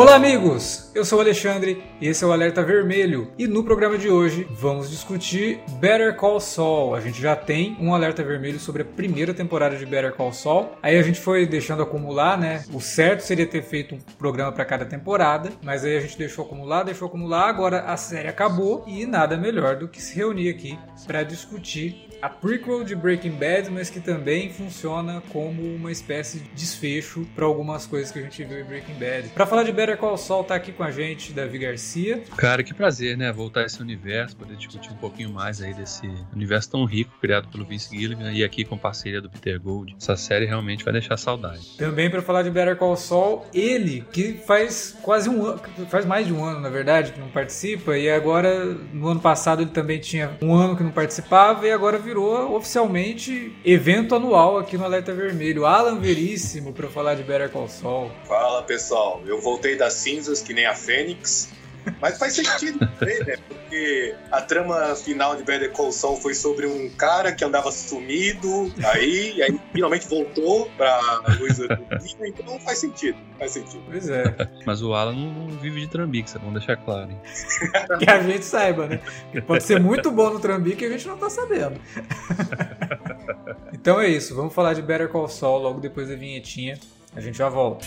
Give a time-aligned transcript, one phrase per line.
[0.00, 0.87] Olá, amigos!
[0.98, 3.30] Eu sou o Alexandre e esse é o Alerta Vermelho.
[3.38, 6.92] E no programa de hoje vamos discutir Better Call Saul.
[6.92, 10.70] A gente já tem um alerta vermelho sobre a primeira temporada de Better Call Saul.
[10.82, 12.64] Aí a gente foi deixando acumular, né?
[12.72, 16.44] O certo seria ter feito um programa para cada temporada, mas aí a gente deixou
[16.44, 17.48] acumular, deixou acumular.
[17.48, 22.28] Agora a série acabou e nada melhor do que se reunir aqui para discutir a
[22.28, 27.86] prequel de Breaking Bad, mas que também funciona como uma espécie de desfecho para algumas
[27.86, 29.28] coisas que a gente viu em Breaking Bad.
[29.28, 32.22] Para falar de Better Call Saul, tá aqui com a gente Davi Garcia.
[32.36, 33.32] Cara, que prazer, né?
[33.32, 37.48] Voltar a esse universo, poder discutir um pouquinho mais aí desse universo tão rico criado
[37.48, 39.96] pelo Vince Gilligan e aqui com parceria do Peter Gold.
[40.00, 41.76] Essa série realmente vai deixar saudade.
[41.76, 46.26] Também para falar de Better Call Saul, ele que faz quase um ano, faz mais
[46.26, 49.98] de um ano, na verdade, que não participa e agora no ano passado ele também
[49.98, 55.12] tinha um ano que não participava e agora virou oficialmente evento anual aqui no Alerta
[55.12, 55.66] Vermelho.
[55.66, 58.10] Alan Veríssimo para falar de Better Call Saul.
[58.24, 61.50] Fala pessoal, eu voltei das cinzas que nem a Fênix.
[62.00, 63.36] Mas faz sentido também, né?
[63.48, 68.72] Porque a trama final de Better Call Saul foi sobre um cara que andava sumido,
[68.84, 71.00] aí, aí finalmente voltou pra
[71.38, 73.82] do dia, então faz sentido, faz sentido.
[73.90, 74.34] Pois é.
[74.66, 77.20] Mas o Alan não, vive de trambique, vamos deixar claro, hein?
[77.98, 79.00] que a gente saiba, né?
[79.32, 81.80] Que pode ser muito bom no trambique e a gente não tá sabendo.
[83.72, 86.78] então é isso, vamos falar de Better Call Saul logo depois da vinhetinha.
[87.16, 87.86] A gente já volta.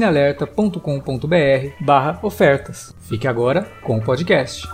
[0.00, 2.94] cinealerta.com.br barra ofertas.
[3.02, 4.66] Fique agora com o podcast.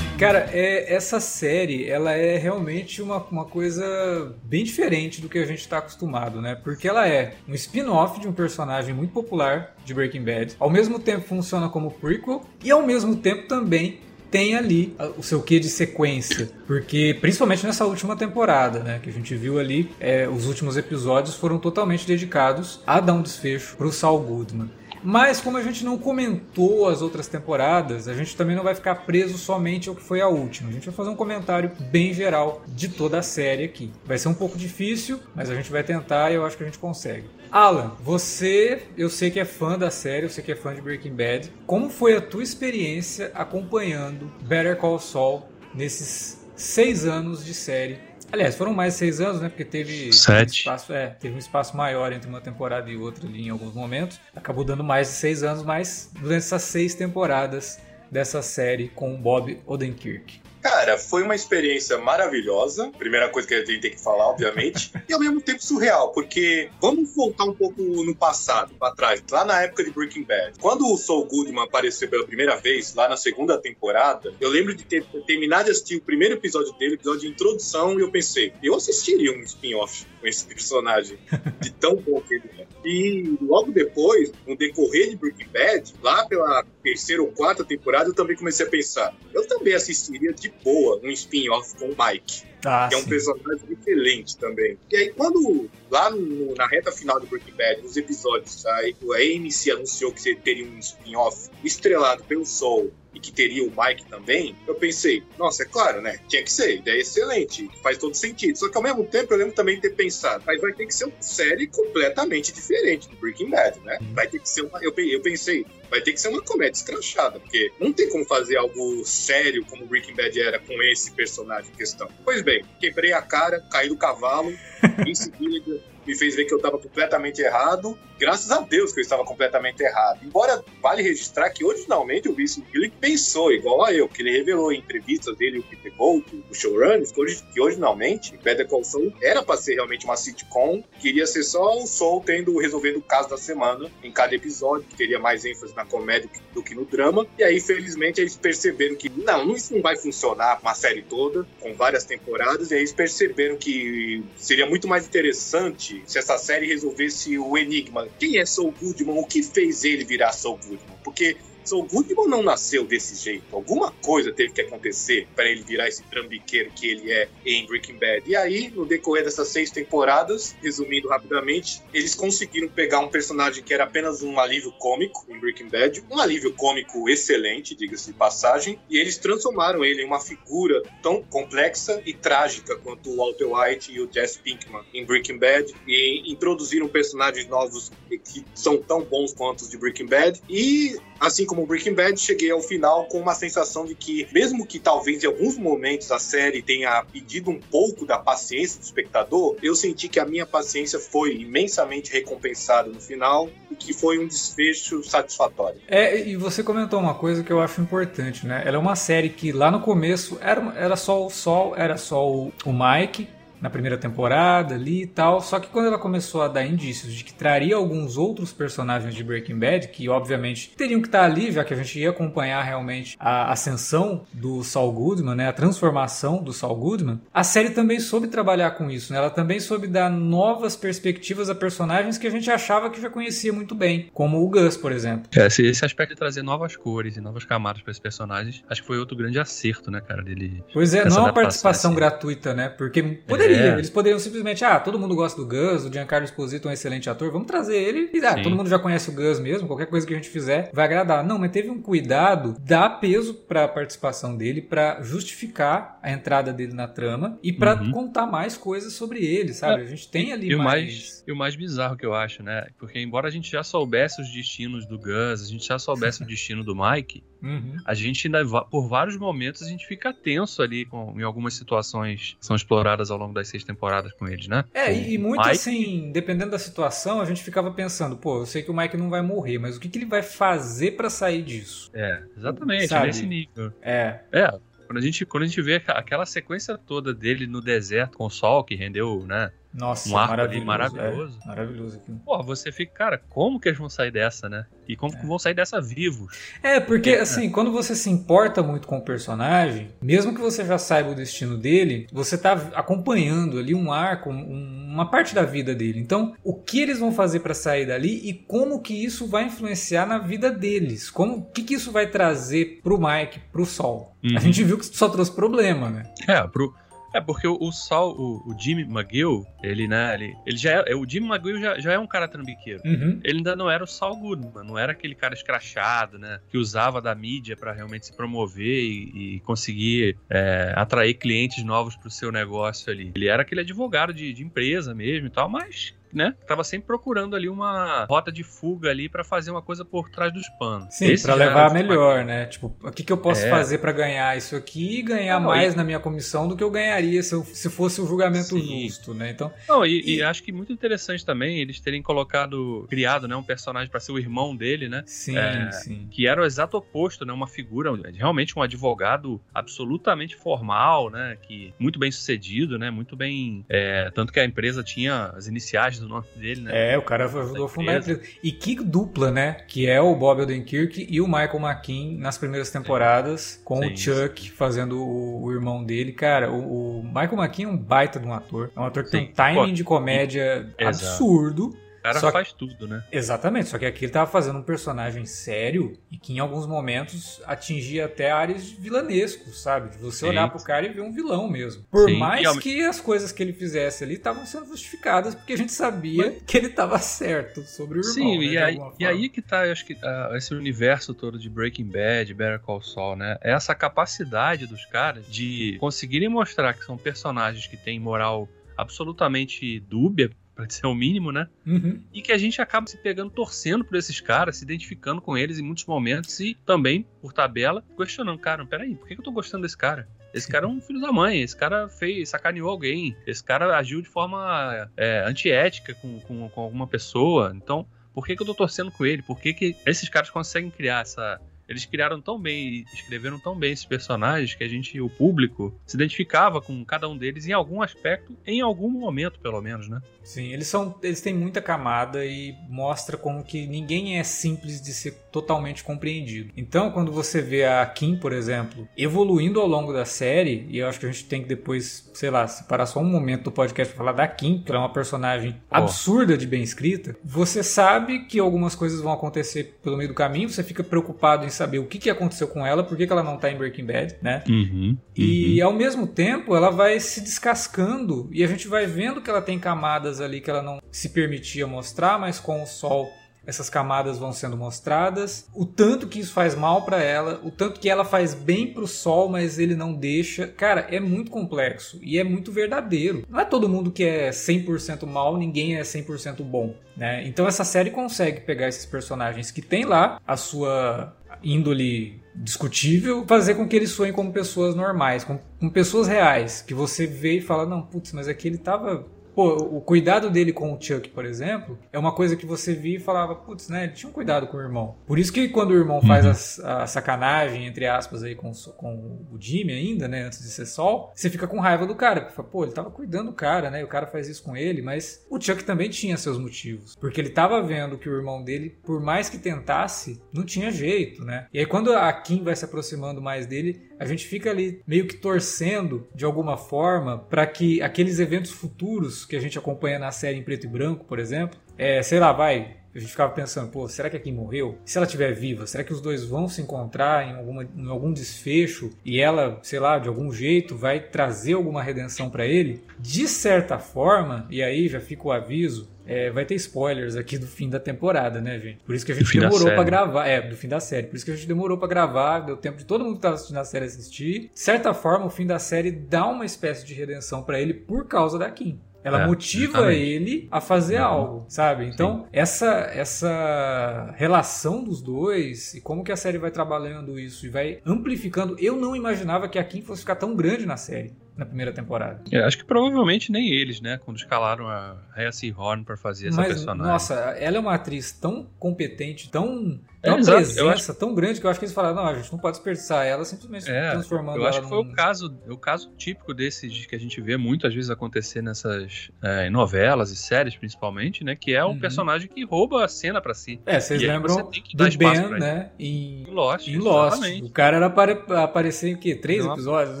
[0.16, 5.44] Cara, é, essa série, ela é realmente uma, uma coisa bem diferente do que a
[5.44, 6.54] gente está acostumado, né?
[6.54, 10.54] Porque ela é um spin-off de um personagem muito popular de Breaking Bad.
[10.60, 13.98] Ao mesmo tempo funciona como prequel e ao mesmo tempo também
[14.34, 16.50] tem ali o seu quê de sequência.
[16.66, 18.98] Porque, principalmente nessa última temporada, né?
[19.00, 23.22] Que a gente viu ali, é, os últimos episódios foram totalmente dedicados a dar um
[23.22, 24.68] desfecho pro Saul Goodman.
[25.06, 28.94] Mas como a gente não comentou as outras temporadas, a gente também não vai ficar
[29.04, 30.70] preso somente ao que foi a última.
[30.70, 33.92] A gente vai fazer um comentário bem geral de toda a série aqui.
[34.06, 36.66] Vai ser um pouco difícil, mas a gente vai tentar e eu acho que a
[36.66, 37.26] gente consegue.
[37.52, 40.80] Alan, você, eu sei que é fã da série, eu sei que é fã de
[40.80, 41.52] Breaking Bad.
[41.66, 45.42] Como foi a tua experiência acompanhando Better Call Saul
[45.74, 47.98] nesses seis anos de série
[48.34, 49.48] Aliás, foram mais de seis anos, né?
[49.48, 50.50] Porque teve Sete.
[50.50, 53.74] Um espaço, é, teve um espaço maior entre uma temporada e outra ali em alguns
[53.74, 54.20] momentos.
[54.34, 57.78] Acabou dando mais de seis anos, mas durante essas seis temporadas
[58.10, 60.42] dessa série com Bob Odenkirk.
[60.64, 62.90] Cara, foi uma experiência maravilhosa.
[62.98, 64.90] Primeira coisa que a gente tem que falar, obviamente.
[65.06, 69.44] e ao mesmo tempo surreal, porque vamos voltar um pouco no passado, para trás, lá
[69.44, 70.58] na época de Breaking Bad.
[70.58, 74.84] Quando o Saul Goodman apareceu pela primeira vez, lá na segunda temporada, eu lembro de
[74.84, 78.74] ter terminado de assistir o primeiro episódio dele, episódio de introdução, e eu pensei, eu
[78.74, 81.18] assistiria um spin-off com esse personagem,
[81.60, 82.66] de tão bom que ele é.
[82.82, 88.14] E logo depois, no decorrer de Breaking Bad, lá pela terceira ou quarta temporada, eu
[88.14, 92.53] também comecei a pensar, eu também assistiria de boa um spin-off com o Mike.
[92.64, 93.08] Ah, que é um sim.
[93.08, 94.78] personagem excelente também.
[94.90, 99.16] E aí, quando lá no, na reta final do Breaking Bad, nos episódios, a, a
[99.16, 104.56] AMC anunciou que teria um spin-off estrelado pelo Sol e que teria o Mike também,
[104.66, 106.18] eu pensei, nossa, é claro, né?
[106.28, 108.58] Tinha que ser, ideia excelente, faz todo sentido.
[108.58, 110.94] Só que ao mesmo tempo eu lembro também de ter pensado, mas vai ter que
[110.94, 113.98] ser uma série completamente diferente do Breaking Bad, né?
[114.00, 114.14] Uhum.
[114.14, 114.82] Vai ter que ser uma.
[114.82, 118.56] Eu, eu pensei, vai ter que ser uma comédia escrachada, porque não tem como fazer
[118.56, 122.08] algo sério como Breaking Bad era com esse personagem em questão.
[122.24, 124.52] Pois bem, quebrei a cara, caí do cavalo,
[125.06, 127.98] em seguida me fez ver que eu estava completamente errado.
[128.18, 130.20] Graças a Deus que eu estava completamente errado.
[130.22, 134.72] Embora vale registrar que originalmente o Vince Gilligan pensou igual a eu, que ele revelou
[134.72, 139.56] em entrevistas dele, o Peter Gold, o showrunners, que originalmente Better Call Saul era para
[139.56, 143.90] ser realmente uma sitcom, queria ser só o Saul tendo resolvendo o caso da semana
[144.02, 147.26] em cada episódio, que teria mais ênfase na comédia do que no drama.
[147.38, 151.74] E aí, felizmente, eles perceberam que não, isso não vai funcionar uma série toda, com
[151.74, 157.38] várias temporadas, e aí eles perceberam que seria muito mais interessante se essa série resolvesse
[157.38, 158.08] o enigma.
[158.18, 159.18] Quem é Saul Goodman?
[159.18, 160.96] O que fez ele virar Saul Goodman?
[161.02, 161.36] Porque
[161.72, 163.44] o Goodman não nasceu desse jeito.
[163.52, 167.98] Alguma coisa teve que acontecer para ele virar esse trambiqueiro que ele é em Breaking
[167.98, 168.22] Bad.
[168.26, 173.72] E aí, no decorrer dessas seis temporadas, resumindo rapidamente, eles conseguiram pegar um personagem que
[173.72, 178.78] era apenas um alívio cômico em Breaking Bad, um alívio cômico excelente, diga-se de passagem,
[178.88, 183.92] e eles transformaram ele em uma figura tão complexa e trágica quanto o Walter White
[183.92, 189.32] e o Jesse Pinkman em Breaking Bad, e introduziram personagens novos que são tão bons
[189.32, 193.34] quanto os de Breaking Bad, e assim como Breaking Bad, cheguei ao final com uma
[193.34, 198.06] sensação de que, mesmo que talvez em alguns momentos a série tenha pedido um pouco
[198.06, 203.48] da paciência do espectador, eu senti que a minha paciência foi imensamente recompensada no final
[203.70, 205.80] e que foi um desfecho satisfatório.
[205.88, 208.62] É, e você comentou uma coisa que eu acho importante, né?
[208.64, 212.26] Ela é uma série que lá no começo era, era só o Sol, era só
[212.28, 213.28] o, o Mike
[213.64, 215.40] na primeira temporada ali e tal.
[215.40, 219.24] Só que quando ela começou a dar indícios de que traria alguns outros personagens de
[219.24, 223.16] Breaking Bad, que obviamente teriam que estar ali, já que a gente ia acompanhar realmente
[223.18, 228.26] a ascensão do Saul Goodman, né, a transformação do Saul Goodman, a série também soube
[228.26, 229.18] trabalhar com isso, né?
[229.18, 233.50] Ela também soube dar novas perspectivas a personagens que a gente achava que já conhecia
[233.50, 235.30] muito bem, como o Gus, por exemplo.
[235.34, 238.82] É, esse, esse aspecto de trazer novas cores e novas camadas para esses personagens, acho
[238.82, 240.62] que foi outro grande acerto, né, cara, dele.
[240.74, 241.96] Pois é, não é uma participação assim.
[241.96, 242.68] gratuita, né?
[242.68, 243.72] Porque poderia é.
[243.74, 247.08] Eles poderiam simplesmente, ah, todo mundo gosta do Gus, o Giancarlo Esposito é um excelente
[247.08, 250.06] ator, vamos trazer ele e ah, todo mundo já conhece o Gus mesmo, qualquer coisa
[250.06, 251.24] que a gente fizer vai agradar.
[251.24, 256.52] Não, mas teve um cuidado, dá peso para a participação dele, para justificar a entrada
[256.52, 257.90] dele na trama e para uhum.
[257.90, 259.82] contar mais coisas sobre ele, sabe?
[259.82, 259.84] É.
[259.84, 260.84] A gente tem ali e mais...
[260.84, 261.24] mais...
[261.26, 262.66] E o mais bizarro que eu acho, né?
[262.78, 266.26] Porque embora a gente já soubesse os destinos do Gus, a gente já soubesse o
[266.26, 267.76] destino do Mike, Uhum.
[267.84, 272.36] A gente ainda, por vários momentos, a gente fica tenso ali com, em algumas situações
[272.40, 274.64] que são exploradas ao longo das seis temporadas com eles, né?
[274.72, 275.50] É, e, e, muito Mike...
[275.50, 279.10] assim, dependendo da situação, a gente ficava pensando, pô, eu sei que o Mike não
[279.10, 281.90] vai morrer, mas o que, que ele vai fazer para sair disso?
[281.92, 283.08] É, exatamente, Sabe?
[283.08, 283.70] nesse nível.
[283.82, 284.20] É.
[284.32, 288.24] É, quando a gente, quando a gente vê aquela sequência toda dele no deserto com
[288.24, 289.52] o sol, que rendeu, né?
[289.74, 290.66] Nossa, um arco maravilhoso.
[290.66, 291.38] maravilhoso.
[291.42, 292.12] É, maravilhoso aqui.
[292.24, 294.66] Pô, você fica, cara, como que eles vão sair dessa, né?
[294.86, 295.20] E como é.
[295.20, 296.32] que vão sair dessa vivos?
[296.62, 300.64] É, porque é, assim, quando você se importa muito com o personagem, mesmo que você
[300.64, 305.42] já saiba o destino dele, você tá acompanhando ali um arco, um, uma parte da
[305.42, 305.98] vida dele.
[305.98, 310.06] Então, o que eles vão fazer para sair dali e como que isso vai influenciar
[310.06, 311.10] na vida deles?
[311.10, 314.14] Como o que, que isso vai trazer pro Mike, pro Sol?
[314.22, 314.36] Uhum.
[314.36, 316.04] A gente viu que só trouxe problema, né?
[316.28, 316.72] É, pro
[317.14, 320.94] é, porque o, o Saul, o, o, Jimmy McGill, ele, né, ele, ele já é,
[320.96, 322.82] o Jimmy McGill já, já é um cara trambiqueiro.
[322.84, 323.20] Uhum.
[323.22, 327.00] Ele ainda não era o Saul Goodman, não era aquele cara escrachado, né, que usava
[327.00, 332.32] da mídia para realmente se promover e, e conseguir é, atrair clientes novos pro seu
[332.32, 333.12] negócio ali.
[333.14, 336.34] Ele era aquele advogado de, de empresa mesmo e tal, mas né?
[336.46, 340.32] Tava sempre procurando ali uma rota de fuga ali para fazer uma coisa por trás
[340.32, 340.94] dos panos.
[340.94, 342.46] Sim, para levar melhor, né?
[342.46, 343.50] Tipo, o que, que eu posso é.
[343.50, 345.76] fazer para ganhar isso aqui e ganhar não, mais e...
[345.76, 348.82] na minha comissão do que eu ganharia se, eu, se fosse o julgamento Sim.
[348.84, 349.30] justo, né?
[349.30, 349.52] Então.
[349.68, 350.16] Não, e, e...
[350.16, 354.12] e, acho que muito interessante também eles terem colocado, criado, né, um personagem para ser
[354.12, 355.02] o irmão dele, né?
[355.06, 356.08] Sim, é, sim.
[356.10, 357.32] Que era o exato oposto, né?
[357.32, 361.36] Uma figura, realmente um advogado absolutamente formal, né?
[361.42, 362.90] Que muito bem sucedido, né?
[362.90, 363.64] Muito bem.
[363.68, 366.92] É, tanto que a empresa tinha as iniciais do nome dele, né?
[366.92, 368.20] É, o cara ajudou a fundar a empresa.
[368.42, 369.52] E que dupla, né?
[369.66, 373.92] Que é o Bob Odenkirk e o Michael McKean nas primeiras temporadas, com Sim.
[373.92, 376.12] o Chuck fazendo o, o, irmão dele.
[376.12, 378.70] Cara, o, o, Michael McKean é um baita de um ator.
[378.76, 379.18] É um ator que Sim.
[379.18, 380.84] tem um timing Pô, de comédia e...
[380.84, 383.02] absurdo cara só faz tudo, né?
[383.10, 387.40] Exatamente, só que aqui ele tava fazendo um personagem sério e que em alguns momentos
[387.46, 389.90] atingia até áreas vilanescos, sabe?
[389.90, 390.28] De você Sim.
[390.28, 391.82] olhar pro cara e ver um vilão mesmo.
[391.90, 392.18] Por Sim.
[392.18, 392.58] mais ao...
[392.58, 396.42] que as coisas que ele fizesse ali estavam sendo justificadas, porque a gente sabia Mas...
[396.46, 398.12] que ele tava certo sobre o irmão.
[398.12, 401.38] Sim, né, e, aí, e aí que tá, eu acho que uh, esse universo todo
[401.38, 403.38] de Breaking Bad, Better Call Saul, né?
[403.40, 408.46] É essa capacidade dos caras de conseguirem mostrar que são personagens que têm moral
[408.76, 411.48] absolutamente dúbia para ser o mínimo, né?
[411.66, 412.02] Uhum.
[412.12, 415.58] E que a gente acaba se pegando torcendo por esses caras, se identificando com eles
[415.58, 419.62] em muitos momentos e também, por tabela, questionando, cara, peraí, por que eu tô gostando
[419.62, 420.08] desse cara?
[420.32, 424.02] Esse cara é um filho da mãe, esse cara fez, sacaneou alguém, esse cara agiu
[424.02, 427.52] de forma é, antiética com, com, com alguma pessoa.
[427.54, 429.22] Então, por que, que eu tô torcendo com ele?
[429.22, 433.72] Por que, que esses caras conseguem criar essa, eles criaram tão bem escreveram tão bem
[433.72, 437.82] esses personagens que a gente, o público, se identificava com cada um deles em algum
[437.82, 440.00] aspecto, em algum momento, pelo menos, né?
[440.22, 440.98] Sim, eles são.
[441.02, 446.52] Eles têm muita camada e mostra como que ninguém é simples de ser totalmente compreendido.
[446.56, 450.86] Então, quando você vê a Kim, por exemplo, evoluindo ao longo da série, e eu
[450.86, 453.92] acho que a gente tem que depois, sei lá, separar só um momento do podcast
[453.92, 455.74] para falar da Kim, que ela é uma personagem oh.
[455.74, 460.48] absurda de bem escrita, você sabe que algumas coisas vão acontecer pelo meio do caminho,
[460.48, 463.24] você fica preocupado em saber o que, que aconteceu com ela, por que, que ela
[463.24, 464.44] não tá em Breaking Bad, né?
[464.48, 464.96] Uhum, uhum.
[465.16, 469.42] E ao mesmo tempo ela vai se descascando e a gente vai vendo que ela
[469.42, 473.10] tem camadas ali que ela não se permitia mostrar, mas com o sol
[473.46, 477.80] essas camadas vão sendo mostradas, o tanto que isso faz mal para ela, o tanto
[477.80, 480.46] que ela faz bem pro sol, mas ele não deixa.
[480.46, 483.24] Cara, é muito complexo e é muito verdadeiro.
[483.28, 487.26] Não é todo mundo que é 100% mal, ninguém é 100% bom, né?
[487.26, 493.54] Então essa série consegue pegar esses personagens que tem lá a sua índole discutível, fazer
[493.54, 497.40] com que eles soem como pessoas normais, como, como pessoas reais, que você vê e
[497.40, 501.24] fala, não, putz, mas aqui ele tava Pô, o cuidado dele com o Chuck, por
[501.24, 503.84] exemplo, é uma coisa que você via e falava, putz, né?
[503.84, 504.96] Ele tinha um cuidado com o irmão.
[505.06, 506.06] Por isso que quando o irmão uhum.
[506.06, 510.22] faz a, a, sacanagem, entre aspas, aí com, com o Jimmy ainda, né?
[510.22, 512.22] Antes de ser Sol, você fica com raiva do cara.
[512.22, 513.80] Porque, pô, ele tava cuidando do cara, né?
[513.80, 516.94] E o cara faz isso com ele, mas o Chuck também tinha seus motivos.
[516.96, 521.24] Porque ele tava vendo que o irmão dele, por mais que tentasse, não tinha jeito,
[521.24, 521.46] né?
[521.52, 525.06] E aí quando a Kim vai se aproximando mais dele, a gente fica ali meio
[525.06, 530.10] que torcendo de alguma forma para que aqueles eventos futuros que a gente acompanha na
[530.10, 533.70] série em preto e branco, por exemplo, é, sei lá, vai, a gente ficava pensando,
[533.70, 534.78] pô, será que a Kim morreu?
[534.84, 538.12] Se ela estiver viva, será que os dois vão se encontrar em, alguma, em algum
[538.12, 542.82] desfecho e ela, sei lá, de algum jeito vai trazer alguma redenção para ele?
[542.98, 547.46] De certa forma, e aí já fica o aviso, é, vai ter spoilers aqui do
[547.46, 548.78] fim da temporada, né, gente?
[548.84, 550.26] Por isso que a gente demorou para gravar.
[550.26, 551.06] É, do fim da série.
[551.06, 553.34] Por isso que a gente demorou para gravar, deu tempo de todo mundo que tava
[553.34, 554.50] assistindo a série assistir.
[554.52, 558.06] De certa forma, o fim da série dá uma espécie de redenção para ele por
[558.06, 558.80] causa da Kim.
[559.04, 560.00] Ela é, motiva exatamente.
[560.00, 561.06] ele a fazer uhum.
[561.06, 561.86] algo, sabe?
[561.86, 567.50] Então, essa essa relação dos dois e como que a série vai trabalhando isso e
[567.50, 568.56] vai amplificando.
[568.58, 572.22] Eu não imaginava que a Kim fosse ficar tão grande na série na primeira temporada.
[572.30, 573.98] É, acho que provavelmente nem eles, né?
[574.04, 576.92] Quando escalaram a Rhea Horn para fazer essa Mas, personagem.
[576.92, 580.94] Nossa, ela é uma atriz tão competente, tão é, uma presença acho...
[580.94, 583.24] tão grande que eu acho que eles falaram, não, a gente não pode desperdiçar ela
[583.24, 584.90] simplesmente é, transformando Eu acho que foi num...
[584.90, 589.48] o caso, o caso típico desses que a gente vê muitas vezes acontecer nessas é,
[589.50, 591.34] novelas e séries, principalmente, né?
[591.34, 591.78] Que é um uhum.
[591.78, 593.60] personagem que rouba a cena para si.
[593.66, 595.70] É, vocês lembram do Ben, né?
[595.78, 596.68] Em Lost.
[596.68, 597.22] Em Lost.
[597.42, 599.14] O cara era para aparecer em quê?
[599.14, 600.00] Três episódios?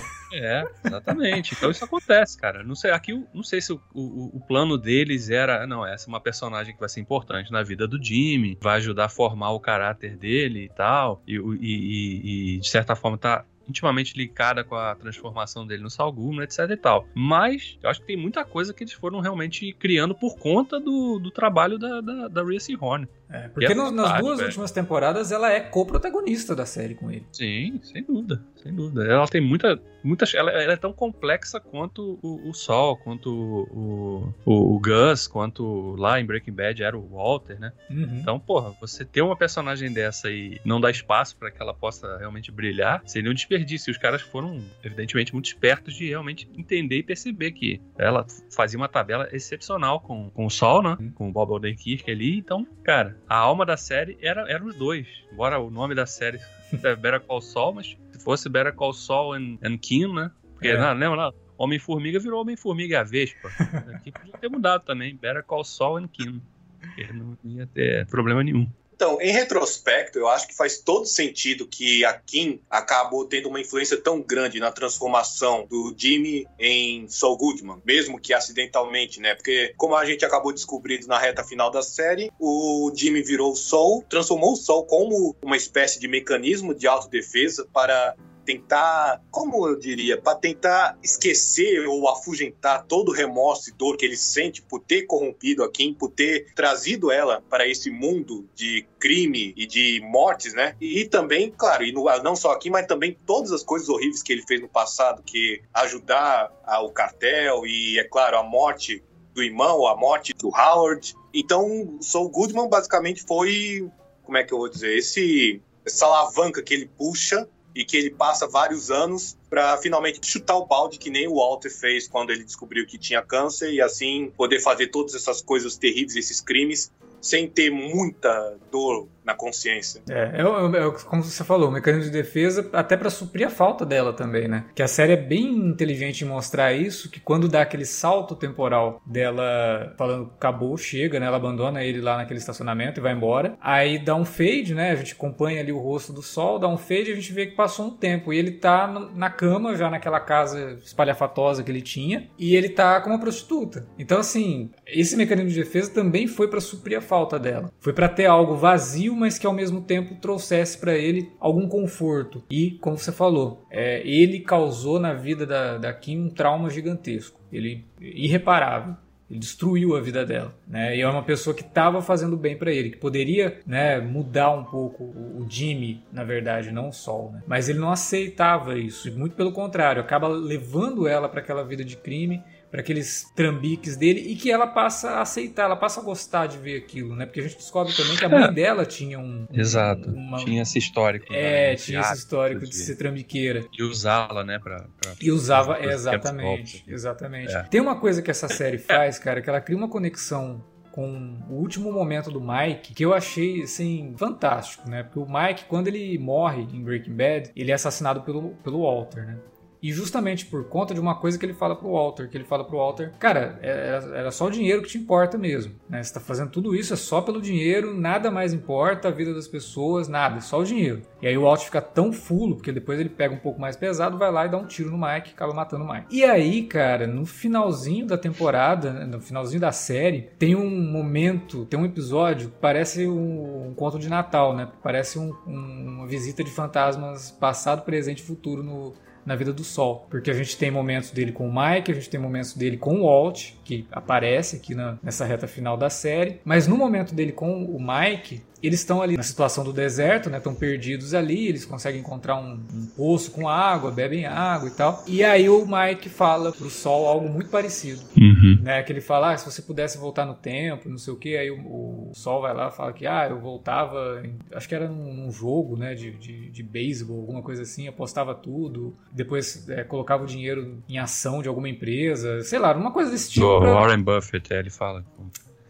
[0.32, 1.54] É, exatamente.
[1.54, 2.62] Então isso acontece, cara.
[2.62, 6.08] Não sei, aqui não sei se o, o, o, plano deles era, não, essa é
[6.08, 9.60] uma personagem que vai ser importante na vida do Jimmy, vai ajudar a formar o
[9.60, 14.74] caráter dele e tal, e, e, e, e de certa forma tá intimamente ligada com
[14.74, 17.06] a transformação dele no Salgumo, etc e tal.
[17.14, 21.18] Mas eu acho que tem muita coisa que eles foram realmente criando por conta do,
[21.18, 23.08] do trabalho da, da, da Reese Horn.
[23.28, 24.48] É, porque é no, nas duas velho.
[24.48, 27.26] últimas temporadas ela é co-protagonista da série com ele.
[27.32, 29.04] Sim, sem dúvida, sem dúvida.
[29.04, 34.34] Ela tem muita, muitas, ela, ela é tão complexa quanto o, o Sol, quanto o,
[34.44, 37.72] o, o, Gus, quanto lá em Breaking Bad era o Walter, né?
[37.90, 38.18] Uhum.
[38.20, 42.16] Então, porra, você ter uma personagem dessa e não dar espaço para que ela possa
[42.18, 43.90] realmente brilhar, seria um desperdício.
[43.90, 48.78] E os caras foram, evidentemente, muito espertos de realmente entender e perceber que ela fazia
[48.78, 50.96] uma tabela excepcional com, com o Sol, né?
[51.00, 51.10] Uhum.
[51.12, 52.38] Com o Bob Odenkirk ali.
[52.38, 55.06] Então, cara, a alma da série era, eram os dois.
[55.32, 56.38] Embora o nome da série
[56.82, 60.32] é Better Call Saul, mas fosse Better Call Saul and, and Kim, né?
[60.54, 60.76] Porque, é.
[60.76, 61.32] não, lembra lá?
[61.56, 63.48] Homem-Formiga virou Homem-Formiga e a Vespa.
[63.94, 65.14] Aqui podia ter mudado também.
[65.14, 66.42] Better Call Saul and Kim.
[66.80, 68.68] Porque não ia ter problema nenhum.
[68.96, 73.60] Então, em retrospecto, eu acho que faz todo sentido que a Kim acabou tendo uma
[73.60, 79.34] influência tão grande na transformação do Jimmy em Saul Goodman, mesmo que acidentalmente, né?
[79.34, 83.56] Porque, como a gente acabou descobrindo na reta final da série, o Jimmy virou o
[83.56, 89.76] Saul, transformou o Saul como uma espécie de mecanismo de autodefesa para tentar, como eu
[89.76, 94.80] diria, para tentar esquecer ou afugentar todo o remorso e dor que ele sente por
[94.80, 100.00] ter corrompido a Kim, por ter trazido ela para esse mundo de crime e de
[100.00, 100.76] mortes, né?
[100.80, 104.32] E, também, claro, e no, não só aqui, mas também todas as coisas horríveis que
[104.32, 109.02] ele fez no passado, que ajudar o cartel e, é claro, a morte
[109.34, 111.14] do irmão, a morte do Howard.
[111.34, 113.90] Então, Saul Goodman basicamente foi,
[114.22, 118.10] como é que eu vou dizer, esse essa alavanca que ele puxa e que ele
[118.10, 122.42] passa vários anos para finalmente chutar o balde que nem o Walter fez quando ele
[122.42, 126.90] descobriu que tinha câncer e assim poder fazer todas essas coisas terríveis, esses crimes,
[127.20, 130.02] sem ter muita dor na consciência.
[130.08, 133.50] É, é, é, é, como você falou, o mecanismo de defesa até para suprir a
[133.50, 134.66] falta dela também, né?
[134.72, 139.02] Que a série é bem inteligente em mostrar isso, que quando dá aquele salto temporal
[139.04, 141.26] dela falando acabou, chega, né?
[141.26, 143.56] Ela abandona ele lá naquele estacionamento e vai embora.
[143.60, 144.92] Aí dá um fade, né?
[144.92, 147.46] A gente acompanha ali o rosto do sol, dá um fade e a gente vê
[147.46, 148.32] que passou um tempo.
[148.32, 153.00] E ele tá na cama, já naquela casa espalhafatosa que ele tinha, e ele tá
[153.00, 153.88] com uma prostituta.
[153.98, 157.72] Então, assim, esse mecanismo de defesa também foi para suprir a falta dela.
[157.80, 162.44] Foi para ter algo vazio mas que ao mesmo tempo trouxesse para ele algum conforto.
[162.50, 167.40] E, como você falou, é, ele causou na vida da, da Kim um trauma gigantesco.
[167.52, 168.96] Ele irreparável.
[169.28, 170.96] Ele destruiu a vida dela, né?
[170.96, 174.62] E é uma pessoa que estava fazendo bem para ele, que poderia, né, mudar um
[174.62, 177.42] pouco o, Jimmy, na verdade, não o Sol, né?
[177.44, 181.84] Mas ele não aceitava isso, e muito pelo contrário, acaba levando ela para aquela vida
[181.84, 186.02] de crime para aqueles trambiques dele e que ela passa a aceitar, ela passa a
[186.02, 187.26] gostar de ver aquilo, né?
[187.26, 188.52] Porque a gente descobre também que a mãe é.
[188.52, 189.46] dela tinha um.
[189.52, 190.10] Exato.
[190.10, 190.38] Uma...
[190.38, 191.32] Tinha esse histórico.
[191.32, 191.76] É, né?
[191.76, 193.64] tinha esse histórico de, de ser trambiqueira.
[193.72, 194.58] E usá-la, né?
[194.58, 195.14] Pra, pra...
[195.20, 196.84] E usava, é, exatamente.
[196.86, 197.54] Exatamente.
[197.54, 197.62] É.
[197.62, 200.62] Tem uma coisa que essa série faz, cara, que ela cria uma conexão
[200.96, 205.02] com o último momento do Mike, que eu achei, assim, fantástico, né?
[205.02, 209.26] Porque o Mike, quando ele morre em Breaking Bad, ele é assassinado pelo, pelo Walter,
[209.26, 209.38] né?
[209.82, 212.64] E justamente por conta de uma coisa que ele fala pro Walter, que ele fala
[212.64, 216.02] pro Walter, cara, é, era, era só o dinheiro que te importa mesmo, né?
[216.02, 219.48] Você tá fazendo tudo isso é só pelo dinheiro, nada mais importa a vida das
[219.48, 221.02] pessoas, nada, é só o dinheiro.
[221.20, 224.18] E aí o Walter fica tão fulo, porque depois ele pega um pouco mais pesado,
[224.18, 226.06] vai lá e dá um tiro no Mike, acaba matando o Mike.
[226.10, 231.64] E aí, cara, no finalzinho da temporada, né, no finalzinho da série, tem um momento,
[231.66, 234.68] tem um episódio parece um, um conto de Natal, né?
[234.82, 238.94] Parece um, um, uma visita de fantasmas passado, presente e futuro no,
[239.26, 240.06] na vida do Sol.
[240.08, 243.00] Porque a gente tem momentos dele com o Mike, a gente tem momentos dele com
[243.00, 246.40] o Walt, que aparece aqui na, nessa reta final da série.
[246.44, 250.38] Mas no momento dele com o Mike, eles estão ali na situação do deserto, né?
[250.38, 255.04] Estão perdidos ali, eles conseguem encontrar um, um, poço com água, bebem água e tal.
[255.06, 258.58] E aí o Mike fala pro Sol algo muito parecido, uhum.
[258.62, 258.82] né?
[258.82, 261.36] Que ele fala, ah, se você pudesse voltar no tempo, não sei o que.
[261.36, 264.74] Aí o, o, Sol vai lá e fala que, ah, eu voltava, em, acho que
[264.74, 265.94] era num, num jogo, né?
[265.94, 270.98] De, de, de beisebol, alguma coisa assim, apostava tudo, depois é, colocava o dinheiro em
[270.98, 273.46] ação de alguma empresa, sei lá, uma coisa desse tipo.
[273.46, 273.72] O pra...
[273.72, 275.04] Warren Buffett, é, ele fala.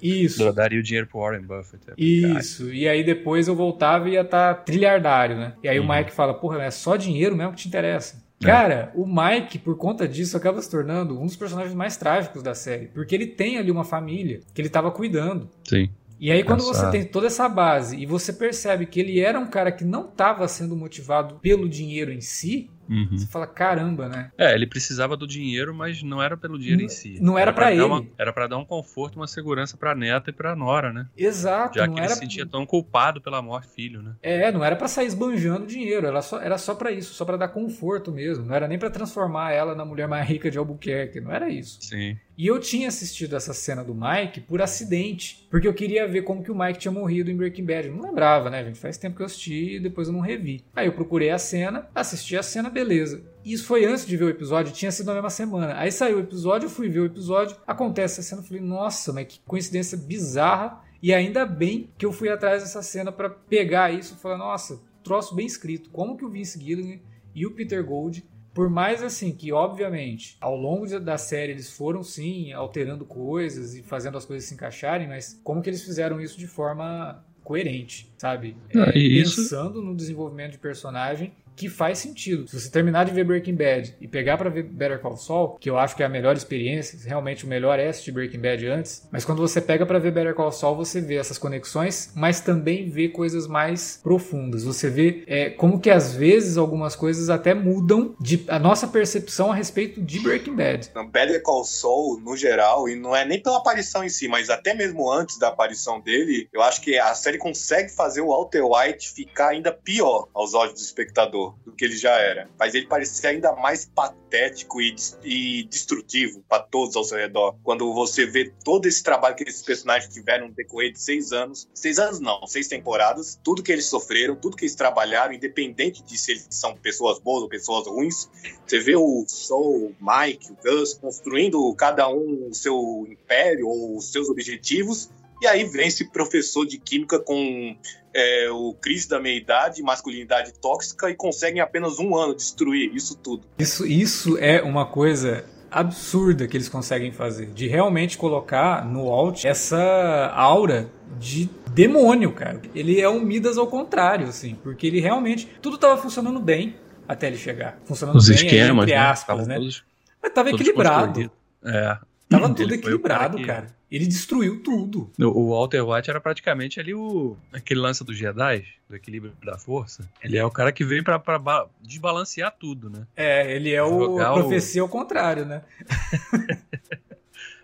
[0.00, 0.42] Isso.
[0.42, 1.90] Eu daria o dinheiro pro Warren Buffett.
[1.90, 2.72] É Isso.
[2.72, 5.54] E aí depois eu voltava e ia estar tá trilhardário, né?
[5.62, 5.86] E aí uhum.
[5.86, 8.24] o Mike fala, porra, é só dinheiro mesmo que te interessa.
[8.42, 8.46] É.
[8.46, 12.54] Cara, o Mike, por conta disso, acaba se tornando um dos personagens mais trágicos da
[12.54, 12.86] série.
[12.88, 15.48] Porque ele tem ali uma família que ele estava cuidando.
[15.64, 15.88] Sim.
[16.18, 19.46] E aí, quando você tem toda essa base e você percebe que ele era um
[19.46, 23.08] cara que não estava sendo motivado pelo dinheiro em si, Uhum.
[23.12, 24.30] Você fala, caramba, né?
[24.38, 27.18] É, ele precisava do dinheiro, mas não era pelo dinheiro não, em si.
[27.20, 27.82] Não era, era para ele.
[27.82, 31.06] Uma, era para dar um conforto, uma segurança pra neta e pra nora, né?
[31.16, 31.78] Exato.
[31.78, 34.14] Já que ele se sentia tão culpado pela morte do filho, né?
[34.22, 37.36] É, não era para sair esbanjando dinheiro, era só, era só para isso, só para
[37.36, 38.44] dar conforto mesmo.
[38.44, 41.78] Não era nem para transformar ela na mulher mais rica de Albuquerque, não era isso.
[41.82, 42.16] Sim.
[42.38, 46.42] E eu tinha assistido essa cena do Mike por acidente, porque eu queria ver como
[46.42, 47.88] que o Mike tinha morrido em Breaking Bad.
[47.88, 48.78] Eu não lembrava, né, gente?
[48.78, 50.62] Faz tempo que eu assisti e depois eu não revi.
[50.74, 53.22] Aí eu procurei a cena, assisti a cena, beleza.
[53.42, 55.78] Isso foi antes de ver o episódio, tinha sido na mesma semana.
[55.78, 59.14] Aí saiu o episódio, eu fui ver o episódio, acontece a cena, eu falei, nossa,
[59.14, 60.84] mas que coincidência bizarra.
[61.02, 64.80] E ainda bem que eu fui atrás dessa cena para pegar isso e falar, nossa,
[65.02, 65.88] troço bem escrito.
[65.88, 66.98] Como que o Vince Gilligan
[67.34, 68.24] e o Peter Gold
[68.56, 73.82] por mais assim que, obviamente, ao longo da série eles foram sim alterando coisas e
[73.82, 78.56] fazendo as coisas se encaixarem, mas como que eles fizeram isso de forma coerente, sabe?
[78.74, 82.46] Ah, é, pensando no desenvolvimento de personagem que faz sentido.
[82.46, 85.70] Se você terminar de ver Breaking Bad e pegar para ver Better Call Saul, que
[85.70, 89.08] eu acho que é a melhor experiência, realmente o melhor é assistir Breaking Bad antes,
[89.10, 92.90] mas quando você pega para ver Better Call Saul, você vê essas conexões, mas também
[92.90, 94.64] vê coisas mais profundas.
[94.64, 99.50] Você vê é, como que às vezes algumas coisas até mudam de, a nossa percepção
[99.50, 100.90] a respeito de Breaking Bad.
[101.10, 104.74] Better Call Saul, no geral, e não é nem pela aparição em si, mas até
[104.74, 109.10] mesmo antes da aparição dele, eu acho que a série consegue fazer o Walter White
[109.12, 112.48] ficar ainda pior aos olhos do espectador do que ele já era.
[112.58, 117.56] Faz ele parecer ainda mais patético e, e destrutivo para todos ao seu redor.
[117.62, 121.68] Quando você vê todo esse trabalho que esses personagens tiveram no decorrer de seis anos,
[121.74, 126.16] seis anos não, seis temporadas, tudo que eles sofreram, tudo que eles trabalharam, independente de
[126.16, 128.28] se eles são pessoas boas ou pessoas ruins,
[128.66, 133.96] você vê o Soul, o Mike, o Gus construindo cada um o seu império ou
[133.96, 135.10] os seus objetivos
[135.42, 137.76] E aí vem esse professor de química com
[138.14, 143.16] é, o crise da meia-idade, masculinidade tóxica e consegue em apenas um ano destruir isso
[143.16, 143.46] tudo.
[143.58, 149.44] Isso, isso é uma coisa absurda que eles conseguem fazer, de realmente colocar no Alt
[149.44, 152.62] essa aura de demônio, cara.
[152.74, 157.26] Ele é um Midas ao contrário, assim, porque ele realmente tudo estava funcionando bem até
[157.26, 159.00] ele chegar, funcionando Os bem esquemas, entre né?
[159.00, 159.54] aspas, Tavam né?
[159.56, 159.84] todos-
[160.22, 161.30] Mas tava todos equilibrado.
[161.64, 161.98] É.
[162.28, 163.74] Tava Ele tudo o equilibrado, que- cara.
[163.88, 165.12] Ele destruiu tudo.
[165.16, 169.56] O o Walter White era praticamente ali o aquele lance dos Jedi, do equilíbrio da
[169.56, 170.10] força.
[170.20, 171.04] Ele é o cara que vem
[171.38, 173.06] ba- desbalancear tudo, né?
[173.16, 175.62] É, ele é o Jogar o- profecia ao contrário, né?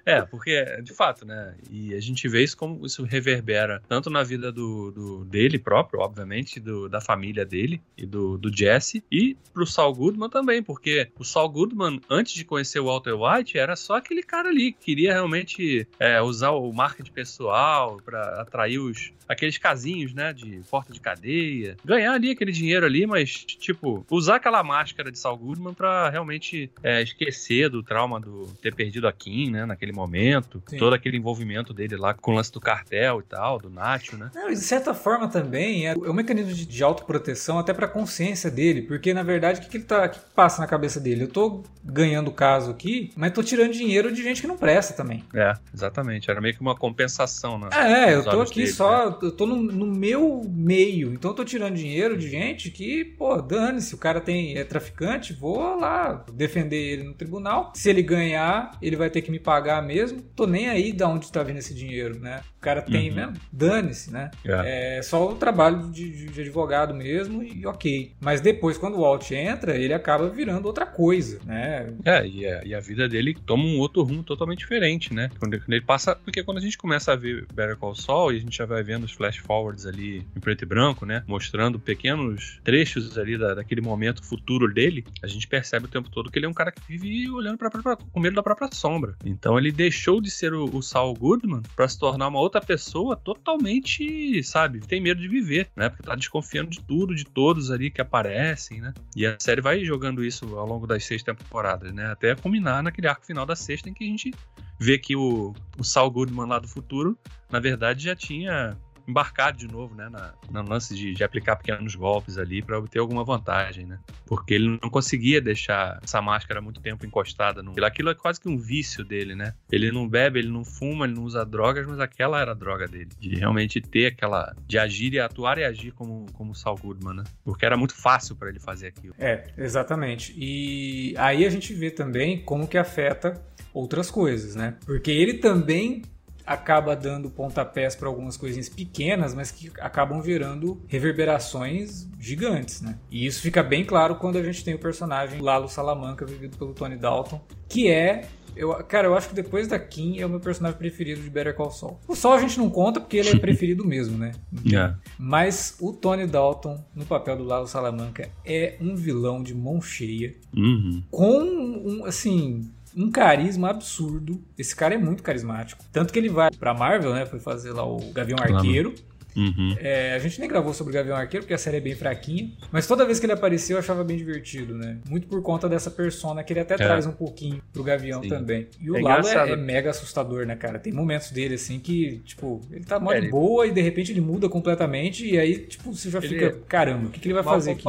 [0.05, 1.55] É, porque, de fato, né?
[1.71, 6.01] E a gente vê isso como isso reverbera tanto na vida do, do- dele próprio,
[6.01, 11.09] obviamente, do- da família dele e do, do Jesse, e pro Saul Goodman também, porque
[11.19, 14.85] o Saul Goodman, antes de conhecer o Walter White, era só aquele cara ali que
[14.93, 20.93] queria realmente é, usar o marketing pessoal para atrair os aqueles casinhos, né, de porta
[20.93, 25.73] de cadeia, ganhar ali aquele dinheiro ali, mas tipo usar aquela máscara de Saul Goodman
[25.73, 30.77] para realmente é, esquecer do trauma do ter perdido a Kim, né, naquele momento, Sim.
[30.77, 34.31] todo aquele envolvimento dele lá com o lance do cartel e tal, do Nacho, né?
[34.35, 38.83] Não, de certa forma também é um mecanismo de, de autoproteção até pra consciência dele,
[38.83, 41.25] porque na verdade o que, que ele tá, o que passa na cabeça dele?
[41.25, 44.95] Eu tô ganhando o caso aqui, mas tô tirando dinheiro de gente que não presta
[44.95, 45.25] também.
[45.35, 46.31] É, exatamente.
[46.31, 47.69] Era meio que uma compensação, né?
[47.73, 49.17] É, eu tô aqui dele, só, né?
[49.23, 53.41] eu tô no, no meu meio, então eu tô tirando dinheiro de gente que, pô,
[53.41, 57.73] dane-se, o cara tem, é traficante, vou lá defender ele no tribunal.
[57.75, 60.23] Se ele ganhar, ele vai ter que me pagar mesmo.
[60.37, 62.41] Tô nem aí de onde tá vindo esse dinheiro, né?
[62.59, 63.17] O cara tem Uhum.
[63.17, 64.31] mesmo, dane-se, né?
[64.45, 64.99] É.
[64.99, 68.13] É só o trabalho de, de- advogado mesmo e ok.
[68.21, 71.93] Mas depois, quando o Walt entra, ele acaba virando outra coisa, né?
[72.05, 75.29] É, e a, e a vida dele toma um outro rumo totalmente diferente, né?
[75.39, 76.15] Quando, ele passa.
[76.15, 78.83] Porque quando a gente começa a ver Better Call Saul e a gente já vai
[78.83, 81.25] vendo os flash forwards ali em preto e branco, né?
[81.27, 86.31] Mostrando pequenos trechos ali da, daquele momento futuro dele, a gente percebe o tempo todo
[86.31, 89.15] que ele é um cara que vive olhando pra, própria- com medo da própria sombra.
[89.25, 93.17] Então ele deixou de ser o, o Saul Goodman pra se tornar uma outra pessoa
[93.17, 94.81] totalmente, sabe?
[94.81, 95.89] Tem medo de viver, né?
[95.89, 98.93] Porque tá desconfiando de tudo, de todos ali que aparecem, né?
[99.17, 102.07] E a série vai jogando isso ao longo das seis temporadas, né?
[102.07, 104.33] Até culminar naquele arco final da sexta em que a gente
[104.79, 107.17] vê que o, o Saul Goodman lá do futuro,
[107.51, 108.77] na verdade, já tinha
[109.07, 112.99] embarcado de novo, né, na, no lance de, de aplicar pequenos golpes ali para obter
[112.99, 113.99] alguma vantagem, né?
[114.27, 117.73] Porque ele não conseguia deixar essa máscara muito tempo encostada no.
[117.85, 119.55] Aquilo é quase que um vício dele, né?
[119.71, 122.87] Ele não bebe, ele não fuma, ele não usa drogas, mas aquela era a droga
[122.87, 127.15] dele, de realmente ter aquela, de agir e atuar e agir como como Saul Goodman,
[127.15, 127.25] né?
[127.45, 129.15] Porque era muito fácil para ele fazer aquilo.
[129.19, 130.35] É, exatamente.
[130.37, 134.77] E aí a gente vê também como que afeta outras coisas, né?
[134.85, 136.03] Porque ele também
[136.47, 142.99] acaba dando pontapés para algumas coisinhas pequenas, mas que acabam virando reverberações gigantes, né?
[143.11, 146.73] E isso fica bem claro quando a gente tem o personagem Lalo Salamanca, vivido pelo
[146.75, 148.25] Tony Dalton, que é
[148.55, 151.55] eu, cara, eu acho que depois da Kim é o meu personagem preferido de Better
[151.55, 151.99] Call Saul.
[152.07, 154.33] O Saul a gente não conta porque ele é preferido mesmo, né?
[154.71, 154.93] É.
[155.19, 160.35] Mas o Tony Dalton, no papel do Lalo Salamanca, é um vilão de mão cheia,
[160.55, 161.03] Uhum.
[161.11, 164.43] com um, assim, um carisma absurdo.
[164.59, 165.85] Esse cara é muito carismático.
[165.93, 167.27] Tanto que ele vai pra Marvel, né?
[167.27, 168.57] Foi fazer lá o Gavião Claro.
[168.57, 168.95] Arqueiro.
[169.35, 169.75] Uhum.
[169.81, 172.51] É, a gente nem gravou sobre o Gavião Arqueiro, porque a série é bem fraquinha.
[172.71, 174.99] Mas toda vez que ele apareceu, eu achava bem divertido, né?
[175.09, 178.29] Muito por conta dessa persona que ele até traz um pouquinho pro Gavião Sim.
[178.29, 178.69] também.
[178.79, 180.79] E o É Lalo é, é mega assustador, né, cara?
[180.79, 183.81] Tem momentos dele, assim, que, tipo, ele tá mó É, de ele- boa e de
[183.81, 185.27] repente ele muda completamente.
[185.27, 187.55] E aí, tipo, você já Ele fica, é- caramba, o que, que ele vai Mal
[187.55, 187.83] fazer aqui?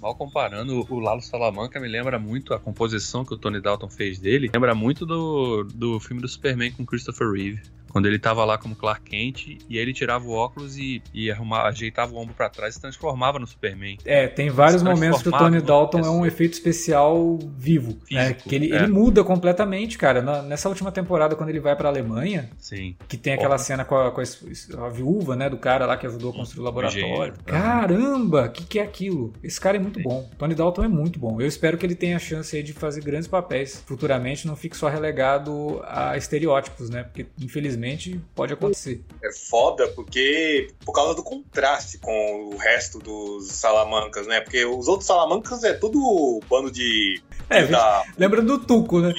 [0.00, 4.18] Mal comparando, o Lalo Salamanca me lembra muito a composição que o Tony Dalton fez
[4.18, 4.50] dele.
[4.52, 7.60] Lembra muito do, do filme do Superman com Christopher Reeve.
[7.90, 11.30] Quando ele tava lá como Clark Kent e aí ele tirava o óculos e, e
[11.30, 13.96] arrumava, ajeitava o ombro pra trás e se transformava no Superman.
[14.04, 17.96] É, tem vários momentos que o Tony Dalton é um efeito especial vivo.
[18.10, 18.28] né?
[18.34, 18.76] Físico, Que ele, é.
[18.76, 20.20] ele muda completamente, cara.
[20.20, 22.94] Na- nessa última temporada, quando ele vai pra Alemanha, Sim.
[23.08, 26.06] que tem aquela cena com a, com a- a viúva, né, do cara lá que
[26.06, 27.34] ajudou a construir o laboratório.
[27.46, 29.32] Caramba, o que, que é aquilo?
[29.42, 30.28] Esse cara é muito bom.
[30.38, 31.40] Tony Dalton é muito bom.
[31.40, 34.88] Eu espero que ele tenha a chance de fazer grandes papéis futuramente, não fique só
[34.88, 37.02] relegado a estereótipos, né?
[37.04, 39.02] Porque infelizmente pode acontecer.
[39.22, 44.40] É foda porque por causa do contraste com o resto dos Salamancas, né?
[44.40, 47.20] Porque os outros Salamancas é tudo bando de.
[47.50, 49.12] É, da- lembra do Tuco, né?